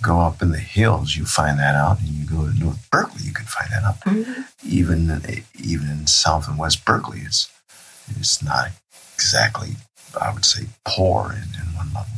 go 0.02 0.20
up 0.20 0.42
in 0.42 0.50
the 0.52 0.58
hills, 0.58 1.16
you 1.16 1.24
find 1.24 1.58
that 1.58 1.74
out, 1.74 2.00
and 2.00 2.08
you 2.08 2.26
go 2.26 2.46
to 2.46 2.58
North 2.58 2.88
Berkeley, 2.90 3.24
you 3.24 3.32
can 3.32 3.46
find 3.46 3.70
that 3.72 3.84
out. 3.84 4.00
Mhm. 4.00 4.44
Even 4.62 5.00
even 5.58 5.88
in 5.90 6.06
South 6.06 6.48
and 6.48 6.58
West 6.58 6.84
Berkeley, 6.84 7.20
it's 7.20 7.48
it's 8.08 8.42
not 8.42 8.70
exactly, 9.14 9.76
I 10.20 10.32
would 10.32 10.44
say, 10.44 10.66
poor 10.84 11.32
in, 11.32 11.48
in 11.60 11.74
one 11.74 11.92
level, 11.94 12.12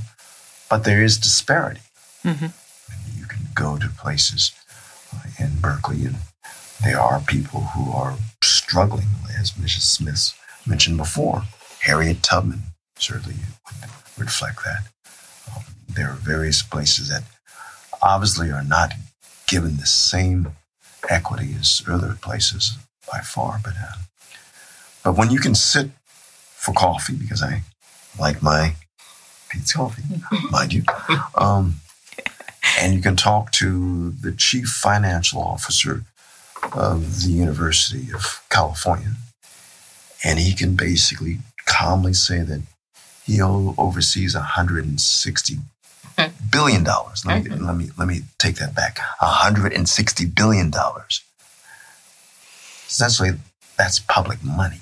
but 0.69 0.85
there 0.85 1.03
is 1.03 1.19
disparity. 1.19 1.81
Mhm. 2.25 2.53
And 2.91 3.15
you 3.15 3.27
can 3.27 3.49
go 3.55 3.77
to 3.79 3.89
places 3.89 4.53
in 5.39 5.61
Berkeley, 5.61 6.05
and 6.07 6.17
there 6.83 7.01
are 7.01 7.21
people 7.21 7.61
who 7.75 7.93
are 7.93 8.17
struggling, 8.43 9.09
as 9.39 9.53
Mrs. 9.53 9.83
Smith 9.83 10.35
mentioned 10.67 10.97
before. 10.97 11.45
Harriet 11.83 12.23
Tubman 12.23 12.63
certainly 12.99 13.37
would 14.17 14.27
reflect 14.27 14.59
that. 14.65 14.83
Um, 15.55 15.65
there 15.89 16.11
are 16.11 16.15
various 16.17 16.63
places 16.63 17.09
that 17.09 17.23
obviously 18.07 18.51
are 18.51 18.63
not 18.63 18.93
given 19.49 19.77
the 19.77 19.87
same 19.87 20.53
equity 21.11 21.55
as 21.59 21.83
other 21.89 22.17
places 22.21 22.77
by 23.11 23.19
far, 23.19 23.61
but 23.63 23.75
uh, 23.75 23.95
but 25.05 25.17
when 25.17 25.31
you 25.31 25.39
can 25.39 25.55
sit 25.55 25.91
for 26.55 26.73
coffee, 26.73 27.15
because 27.15 27.43
I 27.43 27.63
like 28.19 28.43
my 28.43 28.75
Pete's 29.49 29.73
coffee, 29.73 30.03
mind 30.51 30.73
you, 30.73 30.85
um, 31.37 31.77
and 32.81 32.95
you 32.95 33.01
can 33.01 33.17
talk 33.17 33.53
to 33.53 34.11
the 34.11 34.33
chief 34.33 34.69
financial 34.69 35.41
officer 35.41 36.03
of 36.73 37.23
the 37.23 37.31
University 37.31 38.13
of 38.13 38.43
California, 38.51 39.13
and 40.25 40.39
he 40.39 40.55
can 40.55 40.75
basically 40.77 41.39
calmly 41.67 42.13
say 42.13 42.43
that 42.43 42.63
he 43.25 43.41
oversees 43.43 44.35
160 44.35 45.57
Hmm. 46.19 46.31
billion 46.51 46.85
dollars. 46.85 47.25
Let 47.27 47.45
me 47.45 47.51
let 47.51 47.77
me 47.77 47.91
let 47.99 48.09
me 48.09 48.23
take 48.39 48.57
that 48.57 48.75
back. 48.75 48.99
160 49.21 50.27
billion 50.27 50.71
dollars. 50.71 51.23
Essentially, 52.87 53.33
that's 53.77 53.99
public 53.99 54.43
money. 54.43 54.81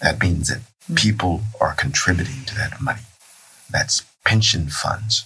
That 0.00 0.20
means 0.20 0.48
that 0.48 0.62
hmm. 0.86 0.94
people 0.94 1.42
are 1.60 1.74
contributing 1.74 2.44
to 2.46 2.54
that 2.56 2.80
money. 2.80 3.02
That's 3.70 4.04
pension 4.24 4.68
funds. 4.68 5.24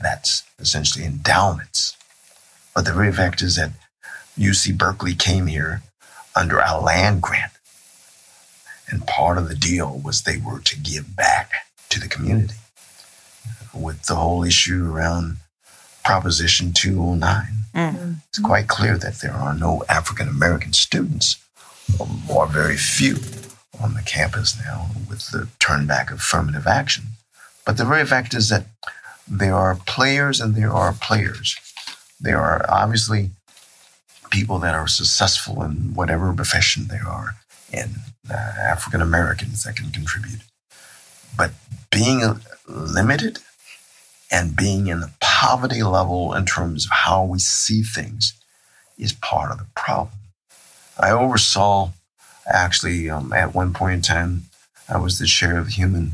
That's 0.00 0.44
essentially 0.58 1.04
endowments. 1.04 1.96
But 2.74 2.84
the 2.84 2.92
very 2.92 3.12
fact 3.12 3.42
is 3.42 3.56
that 3.56 3.72
UC 4.38 4.78
Berkeley 4.78 5.14
came 5.14 5.46
here 5.46 5.82
under 6.36 6.58
a 6.58 6.80
land 6.80 7.22
grant. 7.22 7.52
And 8.88 9.06
part 9.06 9.36
of 9.36 9.48
the 9.48 9.54
deal 9.54 10.00
was 10.02 10.22
they 10.22 10.38
were 10.38 10.60
to 10.60 10.78
give 10.78 11.16
back 11.16 11.50
to 11.90 12.00
the 12.00 12.08
community. 12.08 12.54
With 13.74 14.04
the 14.04 14.16
whole 14.16 14.44
issue 14.44 14.90
around 14.90 15.36
Proposition 16.04 16.72
209, 16.72 17.54
Mm. 17.74 18.16
it's 18.28 18.38
quite 18.38 18.66
clear 18.66 18.96
that 18.98 19.20
there 19.20 19.34
are 19.34 19.54
no 19.54 19.84
African 19.88 20.26
American 20.26 20.72
students, 20.72 21.36
or 22.28 22.46
very 22.48 22.76
few, 22.76 23.16
on 23.80 23.94
the 23.94 24.02
campus 24.02 24.56
now 24.58 24.90
with 25.08 25.30
the 25.30 25.48
turn 25.60 25.86
back 25.86 26.10
of 26.10 26.18
affirmative 26.18 26.66
action. 26.66 27.04
But 27.64 27.76
the 27.76 27.84
very 27.84 28.04
fact 28.06 28.34
is 28.34 28.48
that 28.48 28.66
there 29.28 29.54
are 29.54 29.76
players 29.86 30.40
and 30.40 30.54
there 30.54 30.72
are 30.72 30.92
players. 30.94 31.56
There 32.20 32.40
are 32.40 32.64
obviously 32.68 33.30
people 34.30 34.58
that 34.60 34.74
are 34.74 34.88
successful 34.88 35.62
in 35.62 35.94
whatever 35.94 36.32
profession 36.32 36.88
they 36.88 36.98
are, 36.98 37.36
and 37.72 37.96
uh, 38.30 38.34
African 38.34 39.00
Americans 39.02 39.62
that 39.62 39.76
can 39.76 39.90
contribute. 39.90 40.40
But 41.36 41.52
being 41.90 42.40
limited 42.66 43.38
and 44.30 44.56
being 44.56 44.88
in 44.88 45.00
the 45.00 45.10
poverty 45.20 45.82
level 45.82 46.34
in 46.34 46.44
terms 46.44 46.84
of 46.84 46.90
how 46.90 47.24
we 47.24 47.38
see 47.38 47.82
things 47.82 48.32
is 48.98 49.12
part 49.12 49.50
of 49.50 49.58
the 49.58 49.66
problem. 49.74 50.14
I 50.98 51.10
oversaw, 51.10 51.90
actually, 52.46 53.08
um, 53.08 53.32
at 53.32 53.54
one 53.54 53.72
point 53.72 53.94
in 53.94 54.02
time, 54.02 54.42
I 54.88 54.98
was 54.98 55.18
the 55.18 55.26
chair 55.26 55.58
of 55.58 55.68
human, 55.68 56.12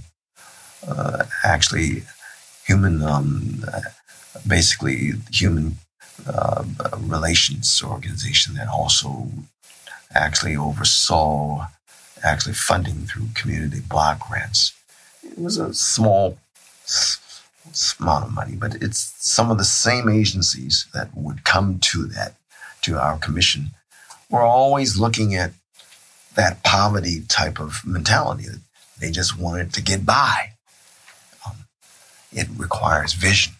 uh, 0.86 1.24
actually, 1.42 2.02
human, 2.66 3.02
um, 3.02 3.64
basically, 4.46 5.12
human 5.32 5.78
uh, 6.28 6.64
relations 6.98 7.82
organization 7.82 8.54
that 8.54 8.68
also 8.68 9.28
actually 10.14 10.56
oversaw 10.56 11.66
actually 12.22 12.54
funding 12.54 13.06
through 13.06 13.26
community 13.34 13.80
block 13.80 14.28
grants. 14.28 14.72
It 15.22 15.38
was 15.38 15.58
a 15.58 15.74
small 15.74 16.38
amount 17.98 18.24
of 18.24 18.32
money, 18.32 18.56
but 18.56 18.76
it's 18.82 19.14
some 19.18 19.50
of 19.50 19.58
the 19.58 19.64
same 19.64 20.08
agencies 20.08 20.86
that 20.94 21.08
would 21.14 21.44
come 21.44 21.78
to 21.80 22.06
that, 22.06 22.34
to 22.82 22.98
our 22.98 23.18
commission. 23.18 23.70
We're 24.30 24.42
always 24.42 24.98
looking 24.98 25.34
at 25.34 25.52
that 26.34 26.62
poverty 26.62 27.22
type 27.28 27.60
of 27.60 27.86
mentality. 27.86 28.46
They 28.98 29.10
just 29.10 29.38
wanted 29.38 29.72
to 29.74 29.82
get 29.82 30.04
by. 30.04 30.52
Um, 31.46 31.56
it 32.32 32.48
requires 32.56 33.12
vision. 33.12 33.54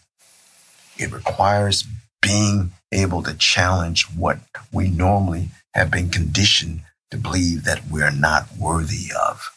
It 0.97 1.11
requires 1.11 1.85
being 2.21 2.71
able 2.91 3.21
to 3.23 3.33
challenge 3.33 4.03
what 4.15 4.39
we 4.71 4.89
normally 4.89 5.49
have 5.73 5.91
been 5.91 6.09
conditioned 6.09 6.81
to 7.11 7.17
believe 7.17 7.63
that 7.65 7.87
we're 7.89 8.11
not 8.11 8.47
worthy 8.57 9.11
of, 9.27 9.51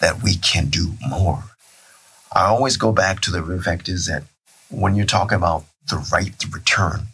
that 0.00 0.22
we 0.22 0.36
can 0.36 0.66
do 0.68 0.92
more. 1.06 1.44
I 2.34 2.46
always 2.46 2.76
go 2.76 2.92
back 2.92 3.20
to 3.20 3.30
the 3.30 3.62
fact 3.62 3.88
is 3.88 4.06
that 4.06 4.24
when 4.70 4.94
you're 4.94 5.06
talking 5.06 5.36
about 5.36 5.64
the 5.90 6.04
right 6.12 6.38
to 6.40 6.48
return, 6.48 7.08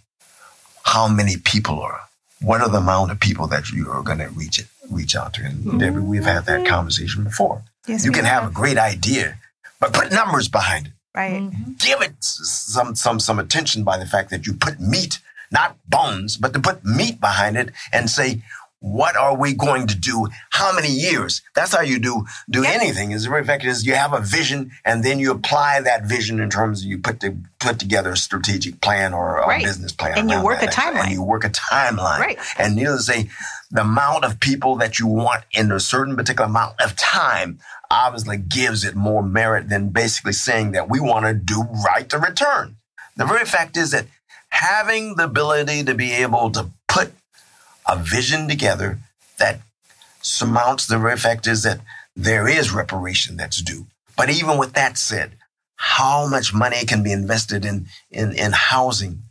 how 0.85 1.09
many 1.09 1.37
people 1.37 1.81
are, 1.81 2.01
what 2.41 2.61
are 2.61 2.69
the 2.69 2.79
amount 2.79 3.11
of 3.11 3.21
people 3.21 3.47
that 3.49 3.71
you 3.71 3.91
are 3.91 4.03
going 4.03 4.19
to 4.19 4.29
reach 4.29 4.59
it, 4.59 4.67
reach 4.91 5.17
out 5.17 5.35
to? 5.35 5.45
And 5.45 5.65
mm-hmm. 5.65 5.79
Debbie, 5.79 6.01
we've 6.01 6.25
had 6.25 6.47
that 6.47 6.67
conversation 6.67 7.25
before. 7.25 7.63
Yes, 7.87 8.05
you 8.05 8.13
can 8.13 8.25
have. 8.25 8.43
have 8.43 8.51
a 8.53 8.55
great 8.55 8.79
idea, 8.79 9.39
but 9.81 9.93
put 9.93 10.13
numbers 10.13 10.49
behind 10.49 10.89
it. 10.89 10.93
Right. 11.15 11.43
Mm-hmm. 11.43 11.73
Give 11.79 12.01
it 12.03 12.13
some 12.21 12.95
some 12.95 13.19
some 13.19 13.39
attention 13.39 13.83
by 13.83 13.99
the 13.99 14.07
fact 14.07 14.31
that 14.31 14.47
you 14.47 14.53
put 14.53 14.79
meat, 14.79 15.19
not 15.51 15.77
bones, 15.89 16.37
but 16.37 16.53
to 16.53 16.61
put 16.61 16.85
meat 16.85 17.21
behind 17.21 17.57
it 17.57 17.71
and 17.93 18.09
say, 18.09 18.43
what 18.81 19.17
are 19.17 19.37
we 19.37 19.55
going 19.55 19.89
to 19.89 19.97
do? 19.97 20.29
How 20.51 20.73
many 20.73 20.89
years? 20.89 21.43
That's 21.55 21.75
how 21.75 21.83
you 21.83 21.99
do 21.99 22.27
do 22.49 22.63
yep. 22.63 22.81
anything. 22.81 23.11
Is 23.11 23.25
the 23.25 23.31
very 23.31 23.45
fact 23.45 23.65
is 23.65 23.85
you 23.85 23.95
have 23.95 24.13
a 24.13 24.21
vision 24.21 24.71
and 24.85 25.05
then 25.05 25.19
you 25.19 25.33
apply 25.33 25.81
that 25.81 26.07
vision 26.07 26.41
in 26.41 26.49
terms 26.49 26.83
of 26.83 26.89
you 26.89 26.99
put 26.99 27.21
to 27.21 27.37
put 27.59 27.79
together 27.79 28.13
a 28.13 28.17
strategic 28.17 28.81
plan 28.81 29.15
or 29.15 29.39
a 29.39 29.47
right. 29.47 29.65
business 29.65 29.93
plan. 29.93 30.17
And 30.17 30.31
you 30.31 30.43
work 30.43 30.63
a 30.63 30.67
timeline. 30.67 31.05
And 31.05 31.13
you 31.13 31.23
work 31.23 31.45
a 31.45 31.51
timeline. 31.51 32.21
Right. 32.21 32.39
And 32.57 32.77
needless 32.77 33.07
to 33.07 33.13
say, 33.13 33.31
the 33.71 33.83
amount 33.83 34.25
of 34.25 34.41
people 34.41 34.77
that 34.77 34.99
you 34.99 35.07
want 35.07 35.45
in 35.53 35.73
a 35.73 35.81
certain 35.81 36.17
particular 36.17 36.49
amount 36.49 36.81
of 36.81 36.95
time 36.97 37.59
obviously 37.91 38.37
gives 38.37 38.85
it 38.85 38.95
more 38.95 39.23
merit 39.23 39.69
than 39.69 39.89
basically 39.89 40.33
saying 40.33 40.73
that 40.73 40.89
we 40.89 41.01
want 41.01 41.27
to 41.27 41.35
do 41.35 41.63
right 41.85 42.09
to 42.11 42.19
return. 42.19 42.77
The 43.17 43.25
very 43.25 43.45
fact 43.45 43.77
is 43.77 43.91
that 43.91 44.07
having 44.51 45.17
the 45.17 45.25
ability 45.25 45.85
to 45.85 45.95
be 45.95 46.13
able 46.13 46.51
to 46.51 46.71
put 46.87 47.13
a 47.89 47.97
vision 47.97 48.49
together 48.49 48.99
that 49.39 49.61
surmounts 50.23 50.87
the 50.87 50.99
very 50.99 51.17
fact 51.17 51.47
is 51.47 51.63
that 51.63 51.81
there 52.15 52.49
is 52.49 52.73
reparation 52.73 53.37
that's 53.37 53.63
due. 53.63 53.87
But 54.17 54.31
even 54.31 54.59
with 54.59 54.73
that 54.75 54.99
said, 54.99 55.33
how 55.77 56.27
much 56.29 56.53
money 56.53 56.85
can 56.85 57.03
be 57.03 57.13
invested 57.13 57.65
in, 57.65 57.87
in, 58.11 58.33
in 58.33 58.53
housing? 58.53 59.23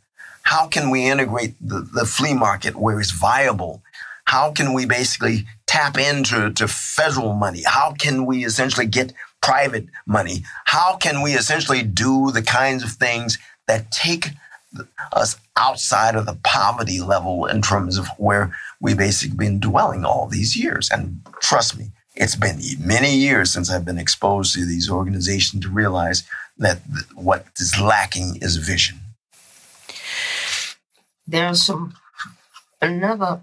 How 0.43 0.67
can 0.67 0.89
we 0.89 1.05
integrate 1.05 1.55
the, 1.59 1.81
the 1.81 2.05
flea 2.05 2.33
market 2.33 2.77
where 2.77 3.01
it's 3.01 3.11
viable? 3.11 3.81
How 4.23 4.51
can 4.51 4.73
we 4.73 4.85
basically 4.85 5.45
tap 5.65 5.97
into 5.97 6.51
to 6.53 6.67
federal 6.67 7.33
money? 7.33 7.63
How 7.65 7.93
can 7.93 8.25
we 8.25 8.45
essentially 8.45 8.85
get 8.85 9.13
private 9.41 9.87
money? 10.05 10.43
How 10.65 10.95
can 10.95 11.21
we 11.21 11.33
essentially 11.33 11.83
do 11.83 12.31
the 12.31 12.41
kinds 12.41 12.83
of 12.83 12.91
things 12.91 13.37
that 13.67 13.91
take 13.91 14.29
us 15.13 15.37
outside 15.55 16.15
of 16.15 16.25
the 16.25 16.37
poverty 16.43 16.99
level 17.01 17.45
in 17.45 17.61
terms 17.61 17.97
of 17.97 18.07
where 18.17 18.55
we've 18.79 18.97
basically 18.97 19.37
been 19.37 19.59
dwelling 19.59 20.05
all 20.05 20.27
these 20.27 20.55
years. 20.55 20.89
And 20.91 21.21
trust 21.41 21.77
me, 21.77 21.91
it's 22.15 22.35
been 22.35 22.59
many 22.79 23.15
years 23.15 23.51
since 23.51 23.69
I've 23.69 23.85
been 23.85 23.97
exposed 23.97 24.53
to 24.55 24.65
these 24.65 24.89
organizations 24.89 25.63
to 25.63 25.69
realize 25.69 26.23
that 26.57 26.79
what 27.13 27.45
is 27.59 27.79
lacking 27.79 28.39
is 28.41 28.57
vision. 28.57 28.99
There's 31.27 31.61
some 31.61 31.93
another 32.81 33.41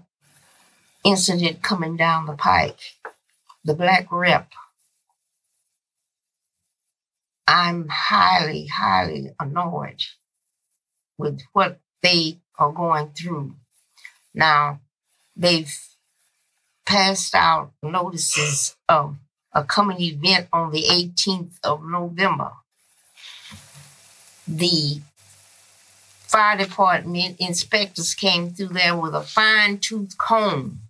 incident 1.03 1.61
coming 1.61 1.95
down 1.95 2.25
the 2.25 2.33
pike. 2.33 2.79
The 3.63 3.73
black 3.73 4.11
rep. 4.11 4.51
I'm 7.47 7.87
highly, 7.89 8.67
highly 8.67 9.31
annoyed 9.39 10.01
with 11.17 11.41
what 11.53 11.79
they 12.01 12.39
are 12.57 12.71
going 12.71 13.09
through. 13.09 13.55
Now, 14.33 14.79
they've 15.35 15.73
passed 16.85 17.33
out 17.35 17.71
notices 17.81 18.75
of 18.87 19.15
a 19.53 19.63
coming 19.63 20.01
event 20.01 20.47
on 20.51 20.71
the 20.71 20.83
18th 20.83 21.57
of 21.63 21.83
November. 21.83 22.51
The 24.47 25.01
fire 26.27 26.57
department 26.57 27.37
inspectors 27.39 28.13
came 28.13 28.51
through 28.51 28.67
there 28.67 28.95
with 28.95 29.15
a 29.15 29.21
fine 29.21 29.79
tooth 29.79 30.17
comb 30.17 30.81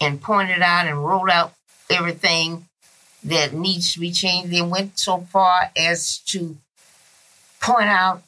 and 0.00 0.20
pointed 0.20 0.60
out 0.60 0.86
and 0.86 1.02
wrote 1.02 1.30
out 1.30 1.54
everything 1.90 2.68
that 3.24 3.52
needs 3.54 3.94
to 3.94 4.00
be 4.00 4.12
changed. 4.12 4.52
They 4.52 4.62
went 4.62 4.98
so 4.98 5.20
far 5.20 5.70
as 5.76 6.18
to 6.26 6.56
point 7.60 7.88
out 7.88 8.22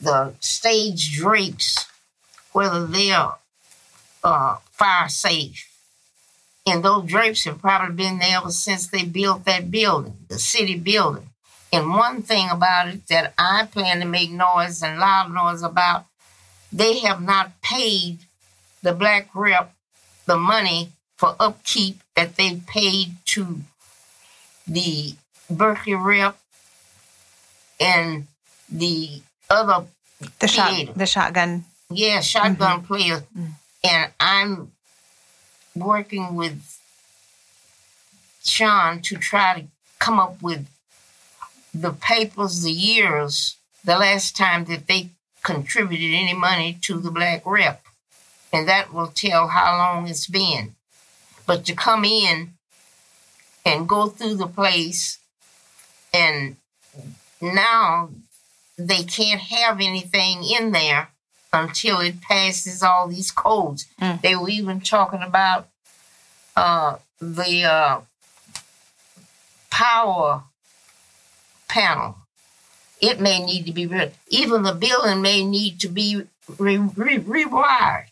the 0.00 0.34
stage 0.40 1.16
drapes, 1.16 1.86
whether 2.52 2.86
they 2.86 3.10
are 3.12 3.38
uh, 4.24 4.56
fire 4.72 5.08
safe. 5.08 5.66
And 6.66 6.84
those 6.84 7.06
drapes 7.06 7.44
have 7.44 7.60
probably 7.60 7.94
been 7.94 8.18
there 8.18 8.38
ever 8.38 8.50
since 8.50 8.86
they 8.86 9.04
built 9.04 9.44
that 9.44 9.70
building, 9.70 10.16
the 10.28 10.38
city 10.38 10.78
building. 10.78 11.28
And 11.72 11.90
one 11.90 12.22
thing 12.22 12.48
about 12.50 12.88
it 12.88 13.06
that 13.08 13.32
I 13.38 13.66
plan 13.70 14.00
to 14.00 14.06
make 14.06 14.30
noise 14.30 14.82
and 14.82 14.98
loud 14.98 15.32
noise 15.32 15.62
about, 15.62 16.06
they 16.72 17.00
have 17.00 17.22
not 17.22 17.60
paid 17.62 18.18
the 18.82 18.92
black 18.92 19.28
rep 19.34 19.72
the 20.26 20.36
money 20.36 20.90
for 21.16 21.34
upkeep 21.40 22.00
that 22.14 22.36
they 22.36 22.56
paid 22.66 23.16
to 23.26 23.60
the 24.66 25.14
Berkeley 25.50 25.94
rep 25.94 26.38
and 27.80 28.26
the 28.70 29.22
other 29.50 29.86
the 30.38 30.48
shot 30.48 30.94
the 30.96 31.06
shotgun. 31.06 31.64
Yeah 31.90 32.20
shotgun 32.20 32.78
mm-hmm. 32.78 32.86
player. 32.86 33.16
Mm-hmm. 33.36 33.46
and 33.84 34.12
i'm 34.20 34.72
working 35.74 36.34
with 36.34 36.78
sean 38.42 39.00
to 39.02 39.16
try 39.16 39.60
to 39.60 39.66
come 39.98 40.18
up 40.18 40.42
with 40.42 40.66
the 41.72 41.92
papers 41.92 42.62
the 42.62 42.72
years 42.72 43.56
the 43.84 43.98
last 43.98 44.36
time 44.36 44.64
that 44.66 44.86
they 44.86 45.10
contributed 45.42 46.12
any 46.14 46.34
money 46.34 46.78
to 46.82 46.98
the 46.98 47.10
black 47.10 47.42
rep. 47.46 47.82
And 48.52 48.68
that 48.68 48.92
will 48.92 49.08
tell 49.08 49.48
how 49.48 49.76
long 49.76 50.08
it's 50.08 50.26
been. 50.26 50.74
But 51.46 51.64
to 51.66 51.74
come 51.74 52.04
in 52.04 52.54
and 53.64 53.88
go 53.88 54.08
through 54.08 54.36
the 54.36 54.46
place 54.46 55.18
and 56.12 56.56
now 57.40 58.10
they 58.88 59.02
can't 59.02 59.40
have 59.40 59.80
anything 59.80 60.44
in 60.44 60.72
there 60.72 61.08
until 61.52 62.00
it 62.00 62.20
passes 62.20 62.82
all 62.82 63.08
these 63.08 63.30
codes. 63.30 63.86
Mm. 64.00 64.20
They 64.22 64.36
were 64.36 64.48
even 64.48 64.80
talking 64.80 65.22
about 65.22 65.68
uh, 66.56 66.96
the 67.20 67.64
uh, 67.64 68.00
power 69.70 70.44
panel. 71.68 72.16
It 73.00 73.20
may 73.20 73.44
need 73.44 73.66
to 73.66 73.72
be 73.72 73.86
re- 73.86 74.12
even 74.28 74.62
the 74.62 74.74
building 74.74 75.22
may 75.22 75.44
need 75.44 75.80
to 75.80 75.88
be 75.88 76.22
re- 76.58 76.76
re- 76.76 77.18
rewired. 77.18 78.06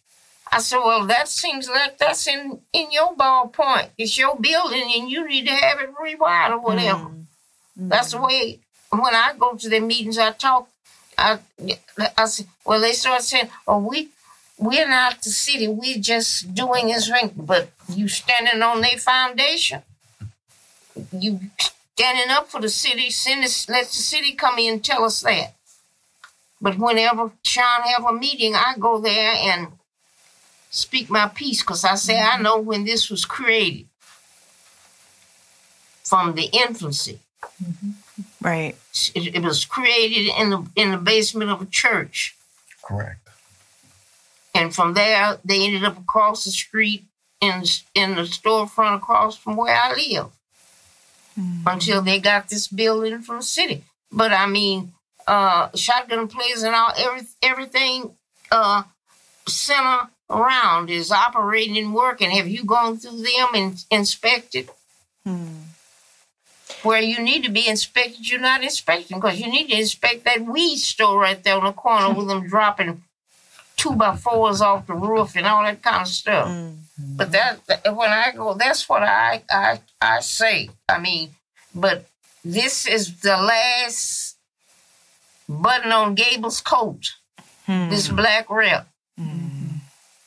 I 0.50 0.60
said, 0.60 0.78
well, 0.78 1.06
that 1.06 1.28
seems 1.28 1.68
like 1.68 1.98
that's 1.98 2.26
in 2.26 2.60
in 2.72 2.90
your 2.90 3.14
ballpoint. 3.14 3.88
It's 3.98 4.16
your 4.16 4.36
building, 4.36 4.90
and 4.96 5.10
you 5.10 5.28
need 5.28 5.46
to 5.46 5.52
have 5.52 5.78
it 5.80 5.94
rewired 5.94 6.52
or 6.52 6.60
whatever. 6.60 7.10
Mm. 7.10 7.26
That's 7.76 8.12
the 8.12 8.20
way 8.20 8.60
when 8.90 9.14
I 9.14 9.34
go 9.38 9.54
to 9.54 9.68
the 9.68 9.80
meetings, 9.80 10.18
I 10.18 10.32
talk. 10.32 10.68
I, 11.16 11.38
I 12.16 12.26
say, 12.26 12.44
well, 12.64 12.80
they 12.80 12.92
start 12.92 13.22
saying, 13.22 13.48
"Oh, 13.66 13.78
we 13.78 14.08
we're 14.56 14.88
not 14.88 15.22
the 15.22 15.30
city. 15.30 15.68
We're 15.68 15.98
just 15.98 16.54
doing 16.54 16.86
this 16.86 17.10
thing." 17.10 17.32
But 17.36 17.70
you 17.88 18.08
standing 18.08 18.62
on 18.62 18.80
their 18.80 18.98
foundation. 18.98 19.82
You 21.12 21.40
standing 21.94 22.30
up 22.30 22.48
for 22.48 22.60
the 22.60 22.68
city. 22.68 23.10
Send 23.10 23.44
us, 23.44 23.68
let 23.68 23.86
the 23.86 23.96
city 23.96 24.32
come 24.34 24.58
in 24.58 24.74
and 24.74 24.84
tell 24.84 25.04
us 25.04 25.20
that. 25.22 25.54
But 26.60 26.78
whenever 26.78 27.30
Sean 27.44 27.82
have 27.82 28.04
a 28.04 28.12
meeting, 28.12 28.54
I 28.54 28.74
go 28.78 29.00
there 29.00 29.32
and 29.32 29.68
speak 30.70 31.08
my 31.10 31.28
piece 31.28 31.62
because 31.62 31.84
I 31.84 31.94
say 31.94 32.14
mm-hmm. 32.14 32.40
I 32.40 32.42
know 32.42 32.58
when 32.58 32.84
this 32.84 33.10
was 33.10 33.24
created 33.24 33.86
from 36.04 36.34
the 36.34 36.44
infancy. 36.44 37.18
Mm-hmm. 37.62 37.90
Right. 38.40 38.76
It, 39.14 39.34
it, 39.34 39.42
was 39.42 39.64
created 39.64 40.32
in 40.38 40.50
the 40.50 40.66
in 40.76 40.92
the 40.92 40.96
basement 40.96 41.50
of 41.50 41.60
a 41.60 41.66
church 41.66 42.36
Correct. 42.88 43.28
And 44.54 44.74
from 44.74 44.94
there, 44.94 45.38
they 45.44 45.64
ended 45.64 45.84
up 45.84 45.98
across 45.98 46.44
the 46.44 46.50
street 46.50 47.04
in 47.40 47.62
in 47.94 48.16
the 48.16 48.22
storefront 48.22 48.96
across 48.96 49.36
from 49.36 49.56
where 49.56 49.74
I 49.74 49.94
live 49.94 50.30
until 51.66 52.02
they 52.02 52.18
got 52.18 52.48
this 52.48 52.66
building 52.66 53.20
from 53.20 53.36
the 53.36 53.42
city. 53.44 53.84
But 54.10 54.32
I 54.32 54.46
mean, 54.46 54.92
uh, 55.26 55.68
shotgun 55.76 56.26
plays 56.26 56.64
and 56.64 56.74
all 56.74 56.92
every, 56.96 57.26
everything 57.42 58.16
uh, 58.50 58.82
center 59.46 60.08
around 60.28 60.90
is 60.90 61.12
operating 61.12 61.78
and 61.78 61.94
working. 61.94 62.30
Have 62.30 62.48
you 62.48 62.64
gone 62.64 62.96
through 62.96 63.18
them 63.18 63.48
and 63.54 63.84
inspected? 63.90 64.70
Where 66.82 67.00
you 67.00 67.20
need 67.20 67.44
to 67.44 67.50
be 67.50 67.68
inspected, 67.68 68.28
you're 68.30 68.40
not 68.40 68.62
inspecting 68.62 69.18
because 69.18 69.40
you 69.40 69.50
need 69.50 69.68
to 69.68 69.78
inspect 69.78 70.24
that 70.24 70.44
weed 70.44 70.76
store 70.76 71.20
right 71.20 71.42
there 71.42 71.56
on 71.56 71.64
the 71.64 71.72
corner 71.72 72.14
with 72.14 72.28
them 72.28 72.46
dropping 72.48 73.02
two 73.76 73.94
by 73.94 74.16
fours 74.16 74.60
off 74.60 74.86
the 74.86 74.94
roof 74.94 75.36
and 75.36 75.46
all 75.46 75.62
that 75.62 75.82
kind 75.82 76.02
of 76.02 76.08
stuff. 76.08 76.48
Mm-hmm. 76.48 77.16
But 77.16 77.32
that, 77.32 77.60
when 77.96 78.10
I 78.10 78.32
go, 78.36 78.54
that's 78.54 78.88
what 78.88 79.02
I 79.02 79.42
I 79.50 79.80
I 80.00 80.20
say. 80.20 80.68
I 80.88 80.98
mean, 80.98 81.30
but 81.74 82.04
this 82.44 82.86
is 82.86 83.20
the 83.20 83.36
last 83.36 84.36
button 85.48 85.92
on 85.92 86.14
Gable's 86.14 86.60
coat. 86.60 87.14
Hmm. 87.66 87.90
This 87.90 88.08
black 88.08 88.48
rep, 88.50 88.88
mm-hmm. 89.20 89.76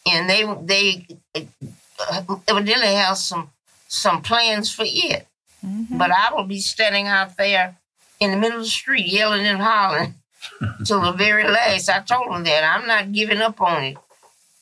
and 0.06 0.30
they 0.30 0.44
they 0.64 1.08
uh, 1.36 2.36
evidently 2.48 2.94
have 2.94 3.18
some 3.18 3.50
some 3.88 4.22
plans 4.22 4.72
for 4.72 4.86
it. 4.86 5.28
But 5.64 6.12
I 6.12 6.34
will 6.34 6.46
be 6.46 6.60
standing 6.60 7.08
out 7.08 7.38
there 7.38 7.78
in 8.20 8.32
the 8.32 8.38
middle 8.38 8.58
of 8.58 8.64
the 8.64 8.70
street 8.70 9.08
yelling 9.08 9.46
and 9.46 9.62
hollering 9.62 10.16
till 10.86 11.02
the 11.02 11.12
very 11.12 11.44
last. 11.44 11.90
I 11.90 12.00
told 12.00 12.32
them 12.32 12.44
that 12.44 12.64
I'm 12.64 12.88
not 12.88 13.12
giving 13.12 13.42
up 13.42 13.62
on 13.62 13.84
it. 13.84 13.98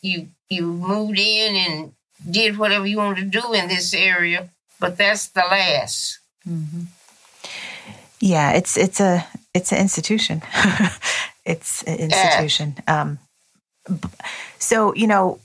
You 0.01 0.29
you 0.49 0.63
moved 0.63 1.19
in 1.19 1.55
and 1.55 1.93
did 2.29 2.57
whatever 2.57 2.85
you 2.85 2.97
wanted 2.97 3.31
to 3.31 3.39
do 3.41 3.53
in 3.53 3.67
this 3.67 3.93
area, 3.93 4.49
but 4.79 4.97
that's 4.97 5.27
the 5.27 5.41
last. 5.41 6.19
Yeah, 8.19 8.51
it's 8.51 8.77
it's 8.77 8.99
a 8.99 9.25
it's 9.53 9.71
an 9.71 9.79
institution. 9.79 10.41
it's 11.45 11.83
an 11.83 11.99
institution. 11.99 12.75
Um, 12.87 13.19
so 14.57 14.93
you 14.95 15.07
know, 15.07 15.39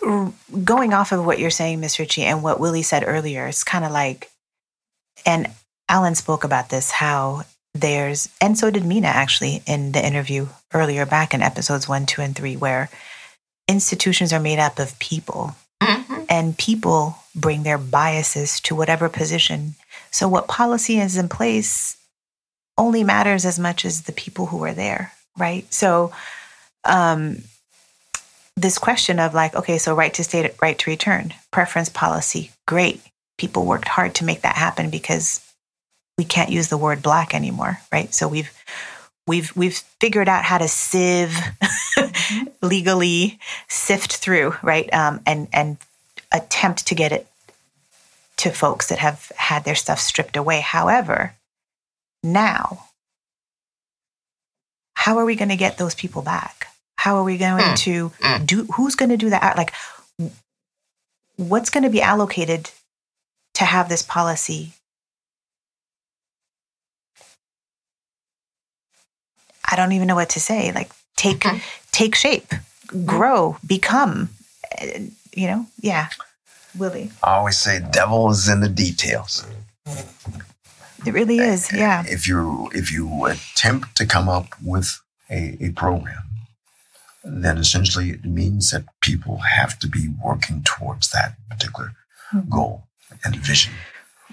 going 0.00 0.92
off 0.92 1.12
of 1.12 1.24
what 1.24 1.38
you're 1.38 1.50
saying, 1.50 1.80
Miss 1.80 1.98
Ritchie, 1.98 2.22
and 2.22 2.42
what 2.42 2.60
Willie 2.60 2.82
said 2.82 3.04
earlier, 3.06 3.46
it's 3.46 3.64
kind 3.64 3.84
of 3.84 3.92
like, 3.92 4.30
and 5.24 5.48
Alan 5.88 6.14
spoke 6.14 6.44
about 6.44 6.68
this 6.68 6.90
how 6.90 7.42
there's, 7.74 8.28
and 8.40 8.58
so 8.58 8.70
did 8.70 8.84
Mina 8.84 9.08
actually 9.08 9.62
in 9.66 9.92
the 9.92 10.04
interview 10.04 10.48
earlier 10.72 11.06
back 11.06 11.34
in 11.34 11.42
episodes 11.42 11.88
one, 11.88 12.06
two, 12.06 12.22
and 12.22 12.34
three, 12.34 12.56
where 12.56 12.88
institutions 13.68 14.32
are 14.32 14.40
made 14.40 14.58
up 14.58 14.78
of 14.78 14.98
people 14.98 15.56
hmm 15.82 16.02
and 16.28 16.58
people 16.58 17.16
bring 17.36 17.62
their 17.62 17.78
biases 17.78 18.60
to 18.60 18.74
whatever 18.74 19.08
position. 19.08 19.74
So, 20.10 20.28
what 20.28 20.48
policy 20.48 20.98
is 20.98 21.16
in 21.16 21.28
place 21.28 21.96
only 22.76 23.04
matters 23.04 23.44
as 23.44 23.58
much 23.58 23.84
as 23.84 24.02
the 24.02 24.12
people 24.12 24.46
who 24.46 24.64
are 24.64 24.74
there, 24.74 25.12
right? 25.38 25.72
So, 25.72 26.12
um, 26.84 27.38
this 28.56 28.78
question 28.78 29.18
of 29.18 29.34
like, 29.34 29.54
okay, 29.54 29.78
so 29.78 29.94
right 29.94 30.12
to 30.14 30.24
state, 30.24 30.50
right 30.62 30.78
to 30.78 30.90
return, 30.90 31.34
preference 31.50 31.88
policy, 31.88 32.50
great. 32.66 33.00
People 33.38 33.66
worked 33.66 33.88
hard 33.88 34.14
to 34.16 34.24
make 34.24 34.40
that 34.42 34.56
happen 34.56 34.88
because 34.88 35.40
we 36.16 36.24
can't 36.24 36.50
use 36.50 36.68
the 36.68 36.78
word 36.78 37.02
black 37.02 37.34
anymore, 37.34 37.78
right? 37.92 38.12
So 38.14 38.28
we've 38.28 38.50
we've 39.26 39.54
we've 39.54 39.76
figured 40.00 40.28
out 40.28 40.44
how 40.44 40.58
to 40.58 40.68
sieve 40.68 41.38
legally 42.62 43.38
sift 43.68 44.16
through, 44.16 44.54
right? 44.62 44.92
Um, 44.92 45.20
and 45.26 45.48
and 45.52 45.76
attempt 46.32 46.86
to 46.86 46.94
get 46.94 47.12
it 47.12 47.26
to 48.38 48.50
folks 48.50 48.88
that 48.88 48.98
have 48.98 49.30
had 49.36 49.64
their 49.64 49.74
stuff 49.74 49.98
stripped 49.98 50.36
away. 50.36 50.60
However, 50.60 51.34
now, 52.22 52.86
how 54.94 55.18
are 55.18 55.24
we 55.24 55.36
going 55.36 55.50
to 55.50 55.56
get 55.56 55.78
those 55.78 55.94
people 55.94 56.22
back? 56.22 56.68
How 56.96 57.16
are 57.16 57.24
we 57.24 57.36
going 57.38 57.64
Hmm. 57.70 57.74
to 57.74 58.08
Hmm. 58.22 58.44
do? 58.44 58.64
Who's 58.74 58.94
going 58.94 59.10
to 59.10 59.16
do 59.16 59.30
that? 59.30 59.56
Like, 59.56 59.72
what's 61.36 61.70
going 61.70 61.84
to 61.84 61.90
be 61.90 62.02
allocated 62.02 62.70
to 63.54 63.64
have 63.64 63.88
this 63.88 64.02
policy? 64.02 64.72
I 69.68 69.76
don't 69.76 69.92
even 69.92 70.06
know 70.08 70.14
what 70.14 70.30
to 70.30 70.40
say. 70.40 70.72
Like, 70.72 70.90
take 71.16 71.40
Mhm. 71.40 71.60
take 71.92 72.14
shape, 72.14 72.52
grow, 73.04 73.58
become. 73.66 74.30
uh, 74.80 74.86
You 75.32 75.46
know, 75.48 75.66
yeah. 75.80 76.08
Willie, 76.74 77.10
I 77.22 77.34
always 77.36 77.58
say 77.58 77.78
devil 77.80 78.30
is 78.30 78.48
in 78.48 78.60
the 78.60 78.68
details. 78.70 79.44
it 81.04 81.12
really 81.12 81.38
is. 81.38 81.70
Yeah. 81.72 82.04
If 82.06 82.26
you 82.26 82.70
if 82.74 82.90
you 82.90 83.26
attempt 83.26 83.96
to 83.96 84.06
come 84.06 84.28
up 84.30 84.48
with 84.62 84.98
a, 85.30 85.56
a 85.60 85.70
program, 85.72 86.22
then 87.26 87.58
essentially 87.58 88.10
it 88.10 88.24
means 88.24 88.70
that 88.70 88.84
people 89.00 89.38
have 89.38 89.78
to 89.80 89.88
be 89.88 90.08
working 90.22 90.62
towards 90.62 91.10
that 91.10 91.36
particular 91.50 91.92
hmm. 92.30 92.48
goal 92.48 92.84
and 93.24 93.36
vision. 93.36 93.72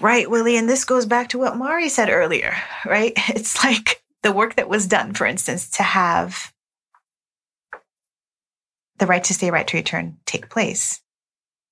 Right, 0.00 0.30
Willie. 0.30 0.56
And 0.56 0.68
this 0.68 0.84
goes 0.84 1.06
back 1.06 1.28
to 1.30 1.38
what 1.38 1.56
Mari 1.56 1.88
said 1.88 2.10
earlier, 2.10 2.56
right? 2.86 3.12
It's 3.28 3.62
like 3.64 4.02
the 4.22 4.32
work 4.32 4.56
that 4.56 4.68
was 4.68 4.86
done, 4.86 5.12
for 5.12 5.26
instance, 5.26 5.68
to 5.70 5.82
have 5.82 6.52
the 8.98 9.06
right 9.06 9.24
to 9.24 9.34
stay, 9.34 9.50
right 9.50 9.66
to 9.66 9.76
return 9.76 10.16
take 10.24 10.48
place, 10.48 11.00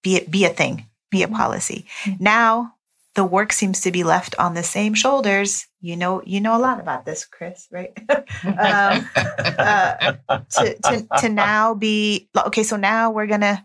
be 0.02 0.16
it 0.16 0.30
be 0.30 0.44
a 0.44 0.48
thing, 0.50 0.86
be 1.10 1.22
a 1.22 1.28
hmm. 1.28 1.34
policy. 1.34 1.86
Now 2.18 2.74
the 3.14 3.24
work 3.24 3.52
seems 3.52 3.80
to 3.82 3.90
be 3.92 4.04
left 4.04 4.34
on 4.38 4.54
the 4.54 4.62
same 4.62 4.94
shoulders. 4.94 5.66
You 5.80 5.96
know, 5.96 6.22
you 6.24 6.40
know 6.40 6.56
a 6.56 6.60
lot 6.60 6.80
about 6.80 7.04
this, 7.04 7.24
Chris, 7.24 7.68
right? 7.70 7.92
um, 8.08 9.08
uh, 9.16 10.12
to, 10.50 10.76
to 10.84 11.06
to 11.20 11.28
now 11.28 11.74
be 11.74 12.28
okay. 12.46 12.62
So 12.62 12.76
now 12.76 13.10
we're 13.10 13.26
gonna, 13.26 13.64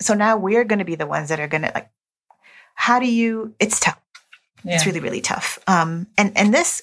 so 0.00 0.14
now 0.14 0.36
we're 0.36 0.64
gonna 0.64 0.84
be 0.84 0.94
the 0.94 1.06
ones 1.06 1.28
that 1.30 1.40
are 1.40 1.48
gonna 1.48 1.72
like. 1.74 1.90
How 2.74 2.98
do 2.98 3.06
you? 3.06 3.54
It's 3.58 3.80
tough. 3.80 4.00
It's 4.64 4.86
really 4.86 5.00
really 5.00 5.20
tough. 5.20 5.58
Um, 5.66 6.06
and 6.16 6.36
and 6.36 6.54
this. 6.54 6.82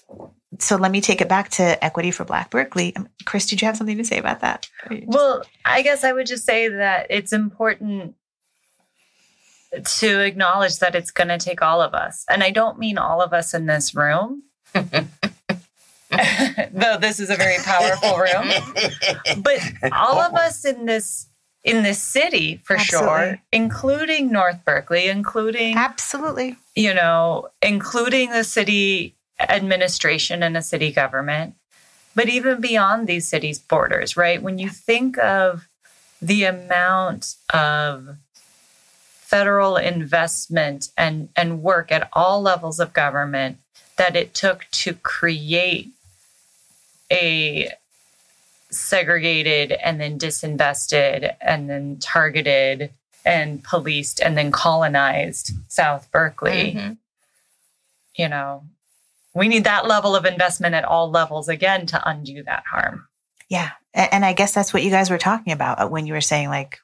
So 0.58 0.76
let 0.78 0.92
me 0.92 1.00
take 1.00 1.22
it 1.22 1.30
back 1.30 1.50
to 1.52 1.82
equity 1.84 2.10
for 2.12 2.26
Black 2.26 2.50
Berkeley. 2.50 2.96
Um, 2.96 3.08
Chris, 3.26 3.46
did 3.46 3.62
you 3.62 3.68
have 3.68 3.78
something 3.78 3.98
to 3.98 4.04
say 4.04 4.18
about 4.18 4.42
that? 4.42 4.68
Just- 4.90 5.04
Well, 5.08 5.44
I 5.64 5.84
guess 5.84 6.04
I 6.04 6.12
would 6.12 6.26
just 6.26 6.44
say 6.44 6.68
that 6.70 7.06
it's 7.12 7.32
important 7.32 8.16
to 9.84 10.20
acknowledge 10.20 10.80
that 10.80 10.96
it's 10.96 11.12
going 11.12 11.28
to 11.28 11.38
take 11.38 11.62
all 11.62 11.82
of 11.82 11.94
us. 11.94 12.26
And 12.30 12.44
I 12.44 12.52
don't 12.52 12.80
mean 12.80 12.98
all 12.98 13.22
of 13.22 13.34
us 13.34 13.54
in 13.54 13.68
this 13.68 13.94
room, 13.94 14.44
though 14.74 14.88
this 16.98 17.20
is 17.20 17.30
a 17.30 17.36
very 17.36 17.62
powerful 17.64 18.18
room, 18.18 18.50
but 19.44 19.60
all 19.92 20.20
of 20.20 20.34
oh. 20.34 20.38
us 20.38 20.66
in 20.66 20.86
this 20.86 21.28
in 21.64 21.84
this 21.84 22.02
city 22.02 22.62
for 22.64 22.78
sure, 22.78 23.38
including 23.52 24.32
North 24.32 24.64
Berkeley, 24.64 25.08
including 25.08 25.76
absolutely. 25.76 26.56
you 26.76 26.94
know, 26.94 27.50
including 27.62 28.32
the 28.32 28.46
city 28.46 29.16
administration 29.40 30.42
and 30.42 30.56
the 30.56 30.62
city 30.62 30.92
government, 30.92 31.56
but 32.16 32.30
even 32.30 32.62
beyond 32.62 33.08
these 33.08 33.28
cities' 33.28 33.60
borders, 33.60 34.18
right? 34.18 34.42
When 34.42 34.58
you 34.58 34.70
think 34.70 35.18
of 35.18 35.68
the 36.22 36.44
amount 36.46 37.36
of 37.54 38.18
federal 39.30 39.78
investment 39.78 40.90
and, 40.98 41.30
and 41.36 41.62
work 41.62 41.92
at 41.92 42.10
all 42.14 42.42
levels 42.42 42.80
of 42.80 42.94
government 42.94 43.58
that 43.96 44.16
it 44.16 44.34
took 44.34 44.66
to 44.72 44.94
create 44.96 45.90
a 47.12 47.72
segregated 48.72 49.72
and 49.72 50.02
then 50.02 50.18
disinvested 50.18 51.34
and 51.42 51.70
then 51.70 51.98
targeted 52.00 52.92
and 53.26 53.64
policed 53.64 54.20
and 54.20 54.36
then 54.38 54.52
colonized 54.52 55.52
South 55.68 56.12
Berkeley 56.12 56.74
Mhm. 56.74 56.98
you 58.16 58.28
know, 58.28 58.64
we 59.34 59.48
need 59.48 59.64
that 59.66 59.88
level 59.88 60.16
of 60.16 60.26
investment 60.26 60.74
at 60.76 60.84
all 60.86 61.10
levels 61.12 61.48
again 61.48 61.86
to 61.86 62.10
undo 62.10 62.42
that 62.44 62.64
harm. 62.70 63.08
Yeah. 63.48 63.70
And 63.94 64.26
I 64.26 64.34
guess 64.34 64.54
that's 64.54 64.74
what 64.74 64.84
you 64.84 64.90
guys 64.90 65.10
were 65.10 65.18
talking 65.18 65.54
about 65.54 65.92
when 65.92 66.06
you 66.08 66.14
were 66.14 66.22
saying 66.22 66.50
like 66.50 66.80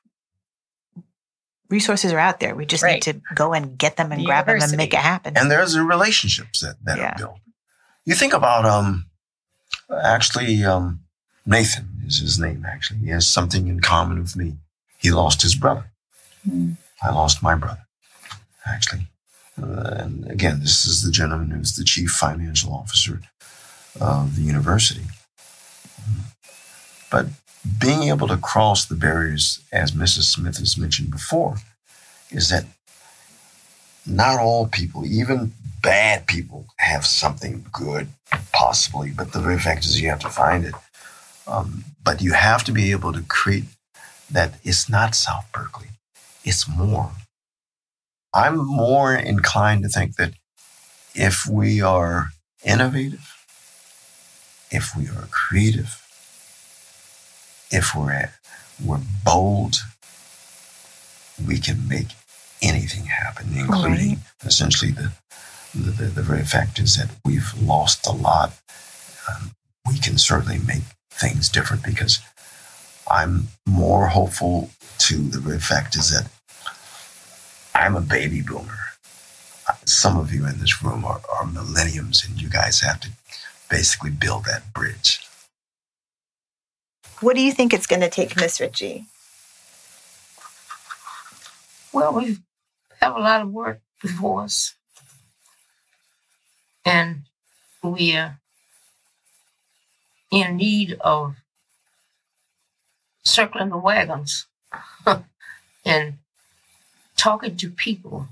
resources 1.69 2.11
are 2.13 2.19
out 2.19 2.39
there. 2.39 2.55
We 2.55 2.65
just 2.65 2.83
Right. 2.83 2.93
need 2.95 3.01
to 3.03 3.21
go 3.33 3.53
and 3.53 3.77
get 3.77 3.97
them 3.97 4.11
and 4.11 4.21
The 4.21 4.25
grab 4.25 4.45
them 4.45 4.61
and 4.61 4.77
make 4.77 4.93
it 4.93 4.99
happen. 4.99 5.35
and 5.37 5.49
there's 5.49 5.73
the 5.73 5.81
relationships 5.83 6.59
that, 6.61 6.75
that 6.85 6.97
Yeah. 6.97 7.11
are 7.13 7.17
built. 7.17 7.39
You 8.05 8.15
think 8.15 8.33
about 8.33 8.65
um 8.65 9.07
actually 10.03 10.63
um 10.63 11.01
Nathan 11.45 12.01
is 12.07 12.19
his 12.19 12.39
name 12.39 12.65
actually. 12.65 12.99
He 12.99 13.09
has 13.09 13.27
something 13.27 13.67
in 13.67 13.79
common 13.79 14.21
with 14.21 14.35
me. 14.35 14.57
He 14.97 15.11
lost 15.11 15.41
his 15.41 15.55
brother. 15.55 15.91
I 17.03 17.09
lost 17.09 17.41
my 17.43 17.55
brother, 17.55 17.81
actually. 18.65 19.07
Uh, 19.61 19.95
and 20.01 20.29
again, 20.29 20.59
this 20.59 20.85
is 20.85 21.01
the 21.01 21.11
gentleman 21.11 21.49
who's 21.51 21.75
the 21.75 21.83
chief 21.83 22.11
financial 22.11 22.73
officer 22.73 23.21
of 23.99 24.35
the 24.35 24.41
university. 24.41 25.05
But 27.11 27.27
being 27.79 28.03
able 28.03 28.27
to 28.27 28.37
cross 28.37 28.85
the 28.85 28.95
barriers, 28.95 29.59
as 29.71 29.91
Mrs. 29.91 30.23
Smith 30.23 30.57
has 30.57 30.77
mentioned 30.77 31.11
before, 31.11 31.57
is 32.31 32.49
that 32.49 32.65
not 34.05 34.39
all 34.39 34.67
people, 34.67 35.05
even 35.05 35.53
bad 35.81 36.27
people, 36.27 36.67
have 36.77 37.05
something 37.05 37.65
good, 37.71 38.07
possibly, 38.51 39.11
but 39.11 39.33
the 39.33 39.39
very 39.39 39.59
fact 39.59 39.85
is 39.85 39.99
you 39.99 40.09
have 40.09 40.19
to 40.19 40.29
find 40.29 40.65
it. 40.65 40.75
Um, 41.47 41.85
but 42.03 42.21
you 42.21 42.33
have 42.33 42.63
to 42.65 42.71
be 42.71 42.91
able 42.91 43.13
to 43.13 43.21
create 43.21 43.65
that 44.29 44.55
it's 44.63 44.89
not 44.89 45.15
South 45.15 45.45
Berkeley, 45.51 45.89
it's 46.43 46.67
more. 46.67 47.11
I'm 48.33 48.57
more 48.57 49.15
inclined 49.15 49.83
to 49.83 49.89
think 49.89 50.17
that 50.17 50.33
if 51.13 51.47
we 51.47 51.81
are 51.81 52.29
innovative, 52.63 53.31
if 54.71 54.95
we 54.95 55.07
are 55.07 55.27
creative, 55.31 56.04
if 57.71 57.95
we're, 57.95 58.31
we're 58.83 59.01
bold, 59.23 59.77
we 61.45 61.59
can 61.59 61.87
make 61.87 62.07
anything 62.61 63.05
happen, 63.05 63.49
including 63.55 64.09
right. 64.09 64.19
essentially 64.45 64.91
the, 64.91 65.11
the, 65.73 66.05
the, 66.05 66.21
very 66.21 66.43
fact 66.43 66.79
is 66.79 66.95
that 66.97 67.09
we've 67.25 67.53
lost 67.61 68.07
a 68.07 68.11
lot. 68.11 68.53
Um, 69.29 69.51
we 69.87 69.99
can 69.99 70.17
certainly 70.17 70.59
make 70.59 70.83
things 71.11 71.49
different 71.49 71.83
because 71.83 72.19
I'm 73.09 73.47
more 73.67 74.07
hopeful 74.07 74.71
to 74.99 75.17
the 75.17 75.39
very 75.39 75.59
fact 75.59 75.95
is 75.95 76.11
that 76.11 76.29
I'm 77.73 77.95
a 77.95 78.01
baby 78.01 78.41
boomer. 78.41 78.77
Some 79.85 80.17
of 80.17 80.33
you 80.33 80.47
in 80.47 80.59
this 80.59 80.81
room 80.83 81.03
are, 81.05 81.21
are 81.33 81.45
millenniums, 81.45 82.25
and 82.25 82.41
you 82.41 82.49
guys 82.49 82.79
have 82.81 82.99
to 83.01 83.09
basically 83.69 84.11
build 84.11 84.45
that 84.45 84.73
bridge. 84.73 85.24
What 87.21 87.35
do 87.35 87.41
you 87.41 87.51
think 87.53 87.73
it's 87.73 87.87
going 87.87 88.01
to 88.01 88.09
take, 88.09 88.35
Miss 88.35 88.59
Ritchie? 88.59 89.05
Well, 91.93 92.13
we 92.13 92.37
have 93.01 93.15
a 93.15 93.19
lot 93.19 93.41
of 93.41 93.51
work 93.51 93.79
before 94.01 94.43
us. 94.43 94.75
And 96.83 97.21
we 97.81 98.15
are 98.15 98.39
in 100.29 100.57
need 100.57 100.97
of 100.99 101.35
circling 103.23 103.69
the 103.69 103.77
wagons 103.77 104.45
and 105.85 106.15
talking 107.15 107.55
to 107.55 107.69
people, 107.69 108.27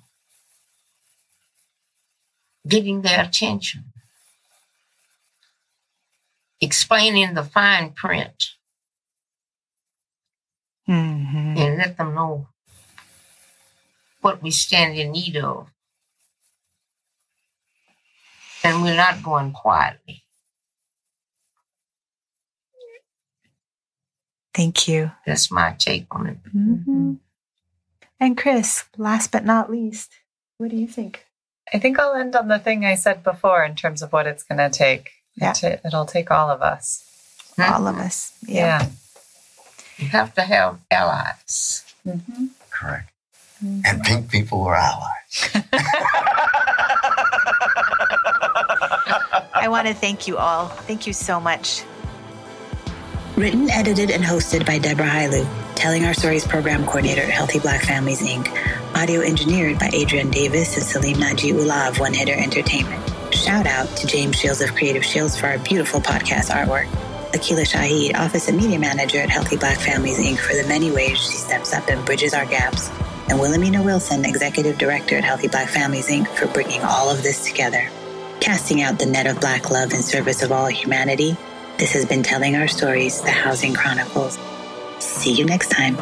getting 2.67 3.02
their 3.02 3.24
attention, 3.24 3.86
explaining 6.60 7.34
the 7.34 7.43
fine 7.43 7.91
print, 7.91 8.52
mm-hmm. 10.88 11.58
and 11.58 11.78
let 11.78 11.98
them 11.98 12.15
know 12.15 12.48
what 14.22 14.41
we 14.41 14.52
stand 14.52 14.98
in 14.98 15.12
need 15.12 15.38
of. 15.38 15.67
And 18.63 18.82
we're 18.82 18.96
not 18.96 19.22
going 19.22 19.52
quietly. 19.52 20.24
Thank 24.54 24.88
you. 24.88 25.12
That's 25.26 25.52
my 25.52 25.76
take 25.78 26.06
on 26.12 26.28
it. 26.28 26.38
Mm-hmm. 26.56 27.13
And 28.19 28.38
Chris, 28.38 28.86
last 28.98 29.32
but 29.32 29.43
not 29.43 29.69
least, 29.69 30.12
what 30.58 30.69
do 30.69 30.78
you 30.78 30.88
think? 30.88 31.26
I 31.74 31.80
think 31.80 32.00
I'll 32.00 32.15
end 32.15 32.36
on 32.36 32.48
the 32.48 32.60
thing 32.60 32.86
I 32.86 32.96
said 32.96 33.24
before 33.24 33.63
in 33.63 33.76
terms 33.76 34.02
of 34.02 34.13
what 34.13 34.28
it's 34.28 34.43
going 34.43 34.60
to 34.60 34.69
take. 34.69 35.12
Yeah. 35.36 35.54
It'll 35.84 36.06
take 36.06 36.30
all 36.32 36.50
of 36.50 36.62
us. 36.62 37.04
All 37.58 37.88
of 37.88 37.98
us. 37.98 38.38
Yeah. 38.48 38.84
yeah. 38.84 38.89
You 39.98 40.08
have 40.08 40.34
to 40.36 40.42
have 40.42 40.80
allies. 40.92 41.86
Mm-hmm. 42.06 42.46
Correct. 42.70 43.10
Mm-hmm. 43.64 43.82
And 43.86 44.02
pink 44.04 44.32
people 44.32 44.64
are 44.64 44.76
allies. 44.76 45.50
I 49.54 49.68
want 49.70 49.88
to 49.88 49.94
thank 49.94 50.28
you 50.28 50.38
all. 50.38 50.68
Thank 50.68 51.08
you 51.08 51.14
so 51.14 51.40
much. 51.40 51.84
Written, 53.36 53.70
edited, 53.72 54.12
and 54.12 54.24
hosted 54.24 54.66
by 54.66 54.78
Deborah 54.78 55.08
Hailu, 55.08 55.48
Telling 55.76 56.06
Our 56.06 56.14
Stories 56.14 56.46
program 56.46 56.86
coordinator 56.86 57.24
at 57.24 57.32
Healthy 57.32 57.60
Black 57.60 57.82
Families, 57.82 58.22
Inc. 58.22 58.48
Audio 58.96 59.22
engineered 59.22 59.80
by 59.80 59.90
Adrian 59.92 60.30
Davis 60.30 60.76
and 60.76 60.86
Salim 60.86 61.18
Naji 61.18 61.52
Ullah 61.52 61.90
of 61.90 62.00
One 62.00 62.14
Hitter 62.14 62.36
Entertainment. 62.36 63.02
Shout 63.34 63.66
out 63.66 63.88
to 63.98 64.06
James 64.06 64.36
Shields 64.36 64.62
of 64.62 64.76
Creative 64.76 65.04
Shields 65.04 65.36
for 65.36 65.48
our 65.48 65.58
beautiful 65.60 66.00
podcast 66.00 66.52
artwork. 66.52 66.88
Akila 67.34 67.65
Shahid, 67.65 68.15
Office 68.15 68.48
and 68.48 68.58
Media 68.58 68.78
Manager 68.78 69.19
at 69.19 69.30
Healthy 69.30 69.58
Black 69.58 69.80
Families, 69.80 70.19
Inc., 70.19 70.38
for 70.38 70.54
the 70.54 70.67
many 70.67 70.91
ways 70.91 71.17
she 71.17 71.34
steps 71.34 71.74
up 71.74 71.88
and 71.89 72.06
bridges 72.06 72.34
our 72.34 72.46
gaps. 72.46 72.89
And 73.28 73.39
Wilhelmina 73.39 73.82
Wilson, 73.82 74.24
Executive 74.24 74.78
Director 74.78 75.17
at 75.17 75.24
Healthy 75.24 75.48
Black 75.48 75.67
Families, 75.67 76.10
Inc., 76.10 76.28
for 76.28 76.48
bringing 76.48 76.82
all 76.82 77.10
of 77.10 77.24
this 77.24 77.43
together. 77.43 77.89
Casting 78.39 78.82
out 78.82 79.00
the 79.00 79.08
net 79.08 79.26
of 79.26 79.39
Black 79.39 79.72
love 79.72 79.93
in 79.93 80.04
service 80.04 80.43
of 80.43 80.52
all 80.52 80.67
humanity, 80.67 81.36
this 81.80 81.93
has 81.93 82.06
been 82.06 82.22
Telling 82.22 82.56
Our 82.56 82.67
Stories, 82.67 83.22
the 83.22 83.32
Housing 83.32 83.74
Chronicles. 83.74 84.38
See 85.00 85.34
you 85.34 85.43
next 85.43 85.69
time. 85.69 85.98